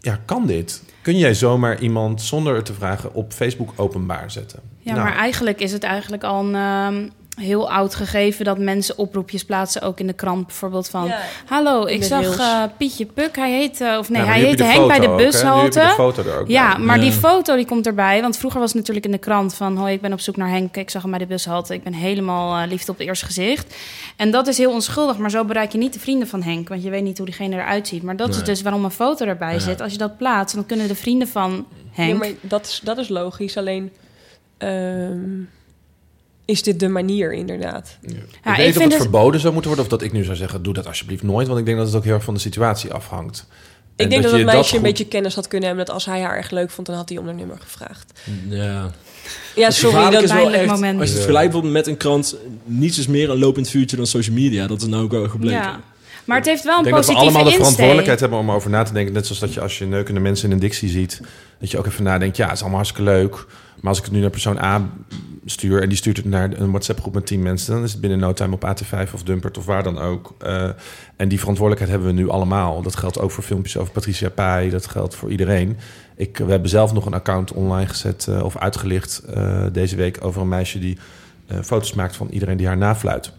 [0.00, 0.82] ja, kan dit?
[1.02, 4.60] Kun jij zomaar iemand zonder het te vragen op Facebook openbaar zetten?
[4.78, 8.98] Ja, Nou, maar eigenlijk is het eigenlijk al een ehm, heel oud gegeven dat mensen
[8.98, 11.04] oproepjes plaatsen, ook in de krant bijvoorbeeld van.
[11.06, 11.18] Ja.
[11.46, 13.36] Hallo, ik de zag eh, Pietje Puk.
[13.36, 15.80] Hij heet, eh, of nee, hij heette Henk bij de ook, bushalte.
[15.80, 16.84] de foto er ook Ja, bij.
[16.84, 18.20] maar die foto die komt erbij.
[18.20, 19.76] Want vroeger was het natuurlijk in de krant van...
[19.76, 21.74] hoi, ik ben op zoek naar Henk, ik zag hem bij de bushalte.
[21.74, 23.74] Ik ben helemaal eh, liefde op het eerste gezicht.
[24.16, 26.68] En dat is heel onschuldig, maar zo bereik je niet de vrienden van Henk.
[26.68, 28.02] Want je weet niet hoe diegene eruit ziet.
[28.02, 29.58] Maar dat is dus waarom een foto erbij Ja.
[29.58, 29.80] zit.
[29.80, 32.10] Als je dat plaatst, dan kunnen de vrienden van Henk...
[32.12, 33.56] Ja, maar dat is, dat is logisch.
[33.56, 33.92] Alleen
[34.58, 35.20] ehm,
[36.44, 37.98] is dit de manier inderdaad.
[38.02, 38.08] Ja.
[38.12, 39.90] Ja, ik ik weet niet of vind het het- verboden zou moeten worden...
[39.92, 41.46] of dat ik nu zou zeggen, doe dat alsjeblieft nooit.
[41.46, 43.46] Want ik denk dat het ook heel erg van de situatie afhangt.
[43.96, 45.86] En Ik denk dat je dat meisje een goed- beetje kennis had kunnen hebben...
[45.86, 48.20] dat als hij haar erg leuk vond, dan had hij om haar nummer gevraagd.
[48.48, 48.90] ja.
[49.54, 50.10] Ja, sorry.
[50.10, 51.00] Dat, is wel echt, moment.
[51.00, 54.06] als je het vergelijkt bijvoorbeeld met een krant, niets is meer een lopend vuurtje dan
[54.06, 54.66] social media.
[54.66, 55.58] Dat is nou ook wel gebleken.
[55.60, 55.80] Ja.
[56.24, 57.60] Maar het heeft wel een Ik denk dat we positieve allemaal de insteek.
[57.60, 59.12] verantwoordelijkheid hebben om over na te denken.
[59.12, 61.20] Net zoals dat je als je neukende mensen in een dictie ziet...
[61.58, 63.46] dat je ook even nadenkt, ja, het is allemaal hartstikke leuk...
[63.80, 64.88] maar als ik het nu naar persoon A
[65.44, 65.82] stuur...
[65.82, 67.74] en die stuurt het naar een WhatsApp-groep met 10 mensen...
[67.74, 70.34] dan is het binnen no time op AT5 of Dumpert of waar dan ook.
[70.38, 70.68] Eh,
[71.16, 72.82] en die verantwoordelijkheid hebben we nu allemaal.
[72.82, 74.70] Dat geldt ook voor filmpjes over Patricia Pai.
[74.70, 75.78] Dat geldt voor iedereen.
[76.16, 79.18] Ik, we hebben zelf nog een account online gezet eh, of uitgelicht...
[79.18, 80.98] eh, deze week over een meisje die
[81.62, 83.32] foto's maakt van iedereen die haar nafluit.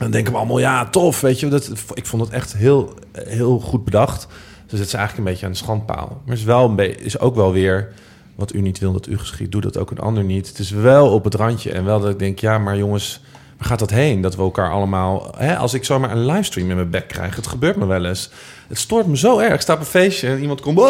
[0.00, 1.48] Dan denken we allemaal, ja, tof, weet je.
[1.48, 4.26] Dat, ik vond het echt heel, heel goed bedacht.
[4.66, 6.22] Dus het eigenlijk een beetje aan de schandpaal.
[6.24, 7.92] Maar is, wel een is ook wel weer...
[8.34, 10.48] wat u niet wil dat u geschiet, doe dat ook een ander niet.
[10.48, 11.72] Het is wel op het randje.
[11.72, 13.20] En wel dat ik denk, ja, maar jongens...
[13.58, 14.20] waar gaat dat heen?
[14.20, 15.34] Dat we elkaar allemaal...
[15.36, 17.36] Hè, als ik zomaar een livestream in mijn bek krijg...
[17.36, 18.30] het gebeurt me wel eens...
[18.70, 19.54] Het stoort me zo erg.
[19.54, 20.78] Ik sta op een feestje en iemand komt...
[20.78, 20.84] "Eh,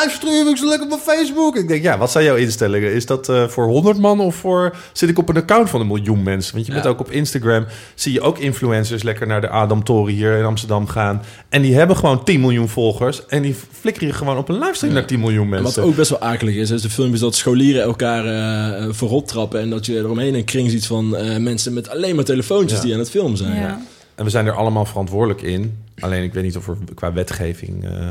[0.00, 1.56] livestream, ik zo lekker op mijn Facebook.
[1.56, 2.92] Ik denk, ja, wat zijn jouw instellingen?
[2.92, 4.76] Is dat eh, voor 100 man of voor...
[4.92, 6.54] zit ik op een account van een miljoen mensen?
[6.54, 6.90] Want je bent Ja.
[6.90, 7.64] ook op Instagram...
[7.94, 11.22] zie je ook influencers lekker naar de Adam Toren hier in Amsterdam gaan.
[11.48, 13.26] En die hebben gewoon 10 miljoen volgers.
[13.26, 14.98] En die flikkeren je gewoon op een livestream Ja.
[14.98, 15.80] naar 10 miljoen En mensen.
[15.82, 19.26] wat ook best wel akelig is, is de filmpjes dat scholieren elkaar eh, eh, voorop
[19.26, 19.60] trappen.
[19.60, 22.84] En dat je eromheen een kring ziet van eh, mensen met alleen maar telefoontjes Ja.
[22.84, 23.60] die aan het filmen zijn.
[23.60, 23.80] Ja.
[24.14, 25.78] En we zijn er allemaal verantwoordelijk in.
[26.00, 27.84] Alleen ik weet niet of er qua wetgeving...
[27.84, 28.10] eh,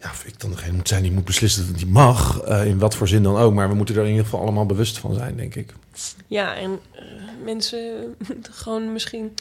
[0.00, 2.40] ja, of ik dan degene moet zijn die moet beslissen dat het niet mag.
[2.40, 3.54] eh, in wat voor zin dan ook.
[3.54, 5.74] Maar we moeten er in ieder geval allemaal bewust van zijn, denk ik.
[6.26, 7.02] Ja, en eh,
[7.44, 9.34] mensen moeten gewoon misschien...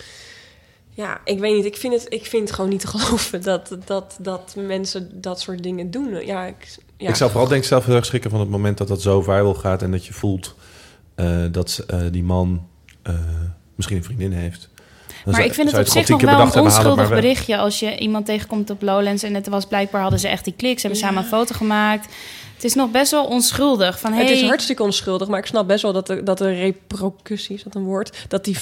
[0.93, 1.65] Ja, ik weet niet.
[1.65, 5.39] Ik vind het, ik vind het gewoon niet te geloven dat, dat, dat mensen dat
[5.39, 6.25] soort dingen doen.
[6.25, 7.09] Ja, ik, ja.
[7.09, 9.21] Ik zou vooral denk ik zelf heel erg schrikken van het moment dat dat zo
[9.21, 9.81] viral gaat...
[9.81, 10.55] en dat je voelt
[11.51, 12.67] dat die man
[13.75, 14.69] misschien een vriendin heeft.
[15.25, 18.25] Maar zou- ik vind het op zich nog wel een onschuldig berichtje als je iemand
[18.25, 20.79] tegenkomt op Lowlands en het was blijkbaar hadden ze echt die klik.
[20.79, 21.07] Ze hebben Ja.
[21.07, 22.13] samen een foto gemaakt.
[22.55, 23.99] Het is nog best wel onschuldig.
[23.99, 26.53] Van, hey, Het is hartstikke onschuldig, maar ik snap best wel dat de, dat de
[26.53, 28.57] repercussie, is dat een woord, dat die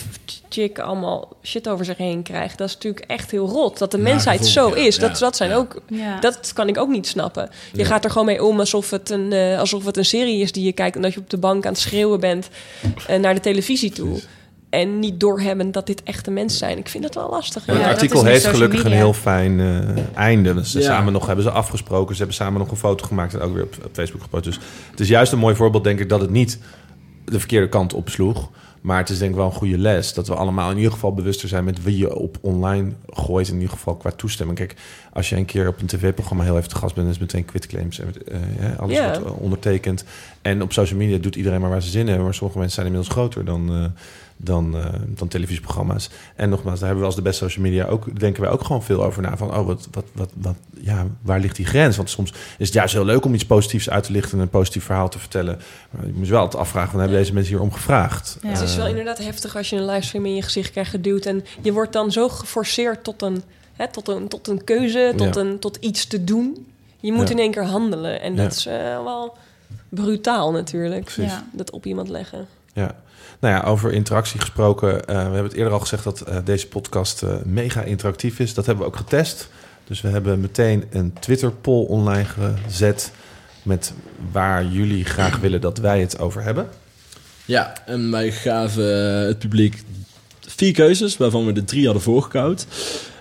[0.49, 2.57] chick allemaal shit over zich heen krijgt.
[2.57, 3.77] Dat is natuurlijk echt heel rot.
[3.77, 4.75] Dat de mensheid zo ja.
[4.75, 4.95] is.
[4.95, 5.55] Ja, Dat, dat zijn ja.
[5.55, 5.81] ook.
[5.87, 6.19] Ja.
[6.19, 7.49] Dat kan ik ook niet snappen.
[7.71, 7.85] Je Ja.
[7.85, 10.63] gaat er gewoon mee om alsof het, een, eh, alsof het een serie is die
[10.65, 12.49] je kijkt en dat je op de bank aan het schreeuwen bent
[13.07, 14.19] eh, naar de televisie toe.
[14.69, 16.77] En niet doorhebben dat dit echte mensen zijn.
[16.77, 17.65] Ik vind dat wel lastig.
[17.65, 20.53] Ja, het dat artikel heeft gelukkig een heel fijn eh, einde.
[20.53, 20.85] Dus ze Ja.
[20.85, 22.11] samen nog hebben ze afgesproken.
[22.15, 24.43] Ze hebben samen nog een foto gemaakt en ook weer op, op Facebook gepost.
[24.43, 24.59] Dus
[24.91, 26.59] het is juist een mooi voorbeeld, denk ik, dat het niet
[27.25, 28.49] de verkeerde kant opsloeg.
[28.81, 31.13] Maar het is denk ik wel een goede les dat we allemaal in ieder geval
[31.13, 33.47] bewuster zijn met wie je op online gooit.
[33.47, 34.57] In ieder geval qua toestemming.
[34.57, 34.75] Kijk,
[35.13, 37.99] als je een keer op een tv-programma heel even te gast bent, is meteen quitclaims.
[37.99, 40.03] en eh, ja, alles wordt eh, ondertekend.
[40.41, 42.25] En op social media doet iedereen maar waar ze zin in hebben.
[42.25, 43.83] Maar sommige mensen zijn inmiddels groter dan, eh,
[44.41, 46.09] dan, eh, dan televisieprogramma's.
[46.35, 48.83] En nogmaals, daar hebben we als de beste social media ook, denken wij ook gewoon
[48.83, 49.37] veel over na.
[49.37, 51.97] Van, oh, wat, wat, wat, wat, ja, waar ligt die grens?
[51.97, 54.49] Want soms is het juist heel leuk om iets positiefs uit te lichten en een
[54.49, 55.59] positief verhaal te vertellen.
[55.91, 58.37] Maar je moet je wel altijd afvragen, van, hebben deze mensen hier om gevraagd?
[58.41, 58.49] Ja.
[58.49, 61.25] Het is wel Eh, inderdaad heftig als je een livestream in je gezicht krijgt geduwd.
[61.25, 65.35] En je wordt dan zo geforceerd tot een, hè, tot een, tot een keuze, tot,
[65.35, 65.41] Ja.
[65.41, 66.67] een, tot iets te doen.
[66.99, 67.33] Je moet Ja.
[67.33, 68.21] in één keer handelen.
[68.21, 68.43] En Ja.
[68.43, 69.37] dat is eh, wel
[69.89, 71.15] brutaal natuurlijk.
[71.51, 72.47] Dat op iemand leggen.
[72.73, 72.95] Ja.
[73.39, 75.05] Nou ja, over interactie gesproken.
[75.05, 78.53] eh, we hebben het eerder al gezegd dat eh, deze podcast eh, mega interactief is.
[78.53, 79.49] Dat hebben we ook getest.
[79.87, 82.25] Dus we hebben meteen een Twitter-poll online
[82.65, 83.11] gezet...
[83.63, 83.93] met
[84.31, 86.69] waar jullie graag willen dat wij het over hebben.
[87.45, 88.85] Ja, en wij gaven
[89.27, 89.83] het publiek
[90.39, 92.65] vier keuzes, waarvan we de drie hadden voorgekoud.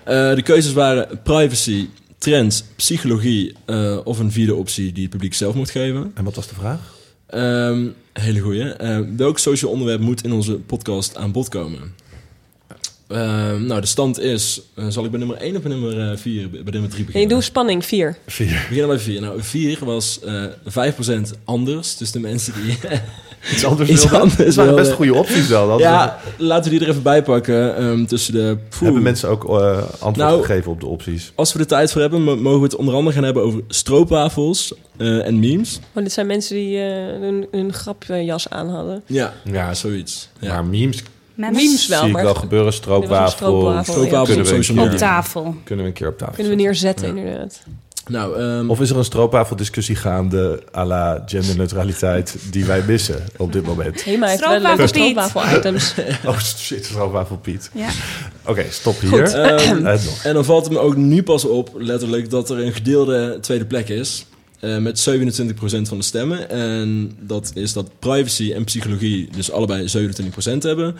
[0.05, 3.55] De keuzes waren privacy, trends, psychologie
[4.03, 6.11] of een vierde optie die het publiek zelf mocht geven.
[6.15, 6.98] En wat was de vraag?
[7.29, 8.63] Ehm, hele goeie.
[8.73, 11.93] Eh, welk social onderwerp moet in onze podcast aan bod komen?
[13.07, 14.61] Ehm, nou, de stand is...
[14.75, 17.05] eh, zal ik bij nummer 1 of bij nummer 4, bij nummer 3 En je
[17.05, 17.29] beginnen?
[17.29, 18.17] doet spanning, vier.
[18.27, 18.47] Vier.
[18.47, 19.21] We beginnen bij 4.
[19.21, 21.97] Nou, 4 was eh 5% anders.
[21.97, 22.77] Dus de mensen die...
[23.53, 24.19] Iets anders Iets wilden?
[24.21, 25.67] anders Dat waren best goede opties wel.
[25.67, 27.75] Dat ja, laten we die er even bij pakken.
[27.77, 28.57] ehm, tussen de...
[28.69, 28.81] Poeh.
[28.83, 31.31] Hebben mensen ook eh, antwoord Nou- gegeven op de opties?
[31.35, 33.61] Als we er tijd voor hebben, mo- mogen we het onder andere gaan hebben over
[33.67, 35.79] stroopwafels eh, en memes.
[35.91, 36.85] Want dit zijn mensen die eh,
[37.19, 39.03] hun, hun grapjas aan hadden.
[39.05, 40.29] Ja, ja zoiets.
[40.39, 40.53] Ja.
[40.53, 41.03] Maar memes
[41.35, 42.73] Memes wel, zie ik maar wel gebeuren.
[42.73, 43.29] Stroopwafel.
[43.31, 45.07] stroopwafel, Stroopwafel Kunnen we op een social keer- Op media.
[45.07, 45.55] tafel.
[45.63, 47.03] Kunnen we een keer op tafel Kunnen we zetten.
[47.05, 47.21] neerzetten, Ja.
[47.21, 47.61] inderdaad.
[48.07, 53.51] Nou, ehm, Of is er een stroopwafeldiscussie gaande à la genderneutraliteit die wij missen op
[53.53, 53.99] dit moment?
[53.99, 54.89] Stroopwafel Piet.
[54.89, 55.93] stroopwafel-items.
[56.25, 57.69] Oh shit, stroopwafel Piet.
[57.73, 57.89] Ja.
[58.45, 59.09] Oké, stop hier.
[59.09, 59.33] Goed.
[59.33, 59.85] ehm,
[60.23, 63.65] en dan valt het me ook nu pas op, letterlijk, dat er een gedeelde tweede
[63.65, 64.25] plek is.
[64.59, 66.49] eh, met 27% van de stemmen.
[66.49, 70.95] En dat is dat privacy en psychologie dus allebei 27% hebben.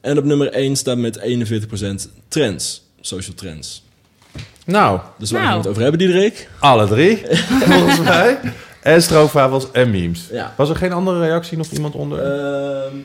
[0.00, 2.82] En op nummer 1 staat met 41% trends.
[3.00, 3.82] Social trends.
[4.66, 5.52] Nou, Dus waar Nou.
[5.52, 6.48] gaan we het over hebben, Diederik?
[6.58, 7.22] alle drie,
[7.70, 8.38] volgens mij.
[8.82, 10.28] En stroopwafels en memes.
[10.32, 10.54] Ja.
[10.56, 11.56] Was er geen andere reactie?
[11.58, 12.18] Nog iemand onder?
[12.18, 12.96] Ehm,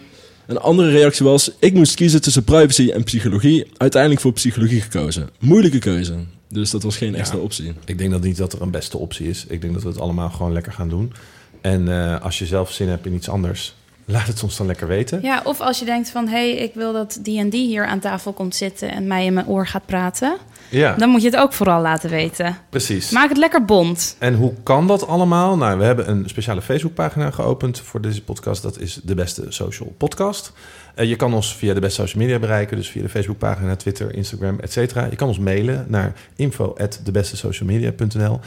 [0.47, 3.71] een andere reactie was: ik moest kiezen tussen privacy en psychologie.
[3.77, 5.29] Uiteindelijk voor psychologie gekozen.
[5.39, 6.13] Moeilijke keuze.
[6.49, 7.17] Dus dat was geen Ja.
[7.17, 7.73] extra optie.
[7.85, 9.45] Ik denk dat niet dat er een beste optie is.
[9.47, 11.13] Ik denk dat we het allemaal gewoon lekker gaan doen.
[11.61, 13.75] En eh, als je zelf zin hebt in iets anders,
[14.05, 15.19] laat het ons dan lekker weten.
[15.21, 16.27] Ja, of als je denkt van...
[16.27, 18.91] hé, hey, ik wil dat die en die hier aan tafel komt zitten...
[18.91, 20.37] en mij in mijn oor gaat praten...
[20.69, 22.57] Ja, dan moet je het ook vooral laten weten.
[22.69, 23.11] precies.
[23.11, 24.15] Maak het lekker bond.
[24.19, 25.57] En hoe kan dat allemaal?
[25.57, 28.61] Nou, we hebben een speciale Facebookpagina geopend voor deze podcast.
[28.61, 30.51] Dat is de beste social podcast.
[30.95, 34.15] Eh, je kan ons via de beste social media bereiken, dus via de Facebookpagina, Twitter,
[34.15, 35.05] Instagram, et cetera.
[35.09, 38.39] Je kan ons mailen naar info@debestesocialmedia.nl.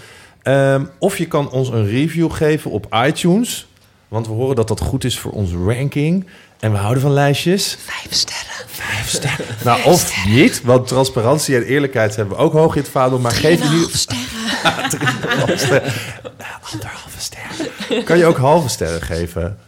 [0.43, 3.67] Ehm of je kan ons een review geven op iTunes,
[4.09, 6.27] want we horen dat dat goed is voor onze ranking.
[6.61, 7.77] En we houden van lijstjes.
[7.85, 8.67] Vijf sterren.
[8.67, 9.47] Vijf sterren.
[9.65, 13.19] Nou, of niet, want transparantie en eerlijkheid hebben we ook hoog in het vaandel.
[13.19, 13.87] Maar geef je nu...
[13.87, 15.83] Drieënhalf sterren.
[16.39, 18.03] Eh, Anderhalve ster.
[18.05, 19.59] Kan je ook halve sterren geven?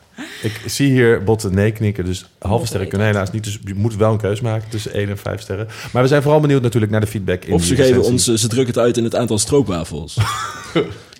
[0.42, 3.44] Ik zie hier botten nee knikken, dus halve sterren kunnen helaas niet.
[3.44, 5.68] Dus je moet wel een keus maken tussen 1 en 5 sterren.
[5.92, 7.44] Maar we zijn vooral benieuwd natuurlijk naar de feedback.
[7.44, 8.12] In Of ze geven recensie.
[8.12, 10.16] ons, eh, ze drukken het uit in het aantal stroopwafels.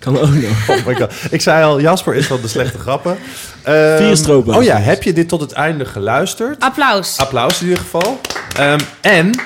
[0.01, 0.67] kan ook nog.
[0.79, 1.11] Oh my God.
[1.31, 3.17] Ik zei al, Jasper is van de slechte grappen.
[3.63, 4.65] Ehm, Vier stroopwafels.
[4.65, 6.59] Oh ja, heb je dit tot het einde geluisterd?
[6.63, 7.17] Applaus.
[7.17, 8.19] Applaus in ieder geval.
[8.57, 9.39] Ehm, en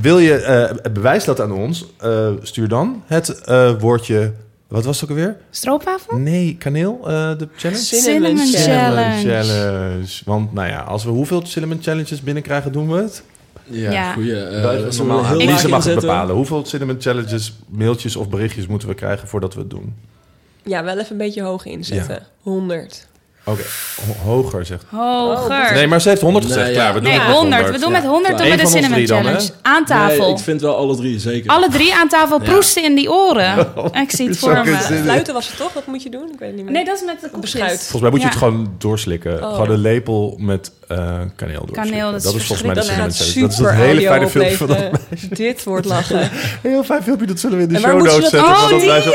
[0.00, 1.86] wil je eh, bewijs dat aan ons?
[2.00, 4.32] eh, stuur dan het eh, woordje.
[4.68, 5.36] Wat was het ook alweer?
[5.50, 6.16] Stroopwafel?
[6.16, 7.82] Nee, kaneel, eh, de challenge?
[7.82, 9.20] Cinnamon Cinnamon challenge.
[9.28, 9.44] challenge.
[9.52, 10.20] challenge.
[10.24, 13.22] Want nou ja, als we hoeveel cinnamon challenges binnenkrijgen, doen we het.
[13.72, 14.12] Ja, Ja.
[14.12, 14.30] goeie.
[14.30, 15.26] Uh, eh, normaal.
[15.26, 16.34] heel laag mag het bepalen.
[16.34, 19.94] Hoeveel cinnamon challenges, mailtjes of berichtjes moeten we krijgen voordat we het doen?
[20.64, 22.26] Ja, wel even een beetje hoog inzetten.
[22.40, 23.10] 100.
[23.44, 23.62] Oké,
[24.06, 24.84] ho- hoger zegt.
[24.90, 25.72] Hoger.
[25.72, 26.74] Nee, maar ze heeft 100 Nee, gezegd.
[26.74, 26.80] ja.
[26.80, 27.70] Klaar, we doen Nee, het met 100.
[27.70, 29.50] We doen met 100 doen we de Cinnamon dan, Challenge.
[29.62, 30.24] Aan tafel.
[30.26, 31.50] Nee, ik vind wel alle drie, zeker.
[31.50, 32.50] Alle drie aan tafel, Ja.
[32.50, 33.58] proesten in die oren.
[34.02, 34.76] Ik zie het voor me.
[35.02, 35.72] Fluiten was het toch?
[35.72, 36.22] Wat moet je doen?
[36.32, 36.74] Ik weet het niet meer.
[36.74, 37.52] Nee, dat is met de koekjes.
[37.52, 37.78] beschuit.
[37.78, 38.32] Volgens mij moet je Ja.
[38.32, 39.42] het gewoon doorslikken.
[39.42, 41.82] Oh, gewoon een lepel met eh, kaneel doorslikken.
[41.82, 43.08] Kaneel, dat is dat is volgens mij de Dat cinnamon.
[43.10, 45.34] Dat is super dat hele fijne filmpje van dat opleveren.
[45.36, 46.30] Dit wordt lachen.
[46.62, 48.50] Heel fijn filmpje, dat zullen we in de show notes dat- zetten.
[48.50, 49.12] Oh, die, zo...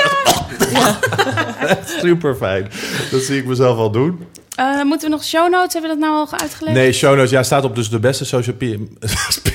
[2.02, 2.68] Super fijn.
[3.12, 4.24] Dat zie ik mezelf al doen.
[4.56, 5.74] Eh, moeten we nog show notes?
[5.74, 6.76] Hebben we dat nou al uitgelegd?
[6.76, 7.32] Nee, show notes.
[7.32, 8.56] Ja, staat op dus de beste social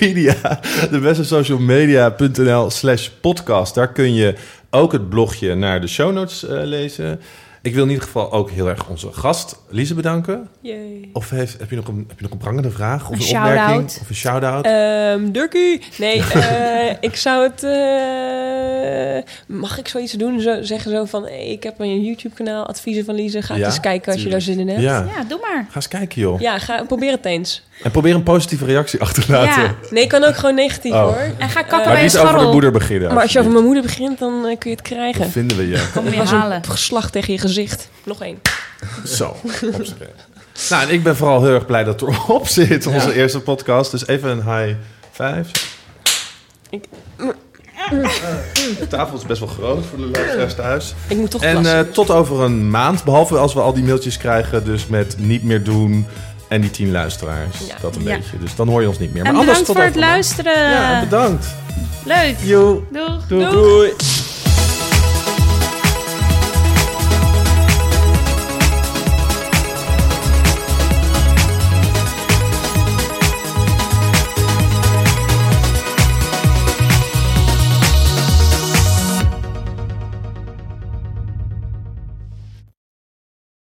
[0.01, 0.35] media.
[0.91, 3.75] De beste social media.nl slash podcast.
[3.75, 4.35] Daar kun je
[4.71, 7.21] ook het blogje naar de show notes eh, lezen.
[7.63, 10.49] Ik wil in ieder geval ook heel erg onze gast Lise bedanken.
[10.61, 11.09] Yay.
[11.13, 13.03] Of heeft, heb, je nog een, heb je nog een prangende vraag?
[13.03, 13.59] Of Een een, shout-out.
[13.59, 14.01] opmerking?
[14.01, 14.65] Of een shout-out?
[14.65, 15.81] Ehm Durkie.
[15.99, 17.63] Nee, eh, ik zou het...
[17.63, 20.41] eh, mag ik zoiets doen?
[20.41, 23.43] Zo, zeggen zo van, hey, ik heb een YouTube-kanaal, adviezen van Lise.
[23.43, 24.81] Ga Ja, eens kijken als je daar zin in hebt.
[24.81, 25.07] ja.
[25.17, 25.67] Ja, doe maar.
[25.69, 26.41] ga eens kijken joh.
[26.41, 27.63] Ja, ga, probeer het eens.
[27.83, 29.63] En probeer een positieve reactie achter te laten.
[29.63, 29.75] Ja.
[29.91, 31.03] Nee, kan ook gewoon negatief Oh.
[31.03, 31.17] hoor.
[31.39, 33.13] En ga kakken Maar bij niet over de moeder beginnen.
[33.15, 35.21] Maar als je over mijn moeder begint, dan eh, kun je het krijgen.
[35.21, 35.87] Dan vinden we je.
[35.95, 36.63] Kom je was halen.
[36.71, 37.89] een slag tegen je gezicht.
[38.05, 38.39] Nog één.
[39.05, 39.37] Zo.
[40.71, 43.13] Nou, en ik ben vooral heel erg blij dat het erop zit, onze Ja.
[43.13, 43.91] eerste podcast.
[43.91, 44.75] Dus even een high
[45.13, 45.45] five.
[46.71, 46.85] Ik-
[48.79, 50.95] De tafel is best wel groot voor de luisteraars thuis.
[51.09, 54.17] Ik moet toch En eh, tot over een maand, behalve als we al die mailtjes
[54.17, 56.07] krijgen, dus met niet meer doen
[56.53, 57.59] en die tien luisteraars.
[57.67, 57.75] Ja.
[57.81, 58.17] Dat een Ja.
[58.17, 58.39] beetje.
[58.39, 59.25] Dus dan hoor je ons niet meer.
[59.25, 60.71] En Maar anders bedankt tot voor het luisteren.
[60.71, 61.47] Ja, bedankt.
[62.05, 62.37] Leuk.
[62.43, 62.81] Joe.
[62.91, 63.27] Doeg.
[63.29, 63.51] Doei.
[63.51, 63.93] Doei!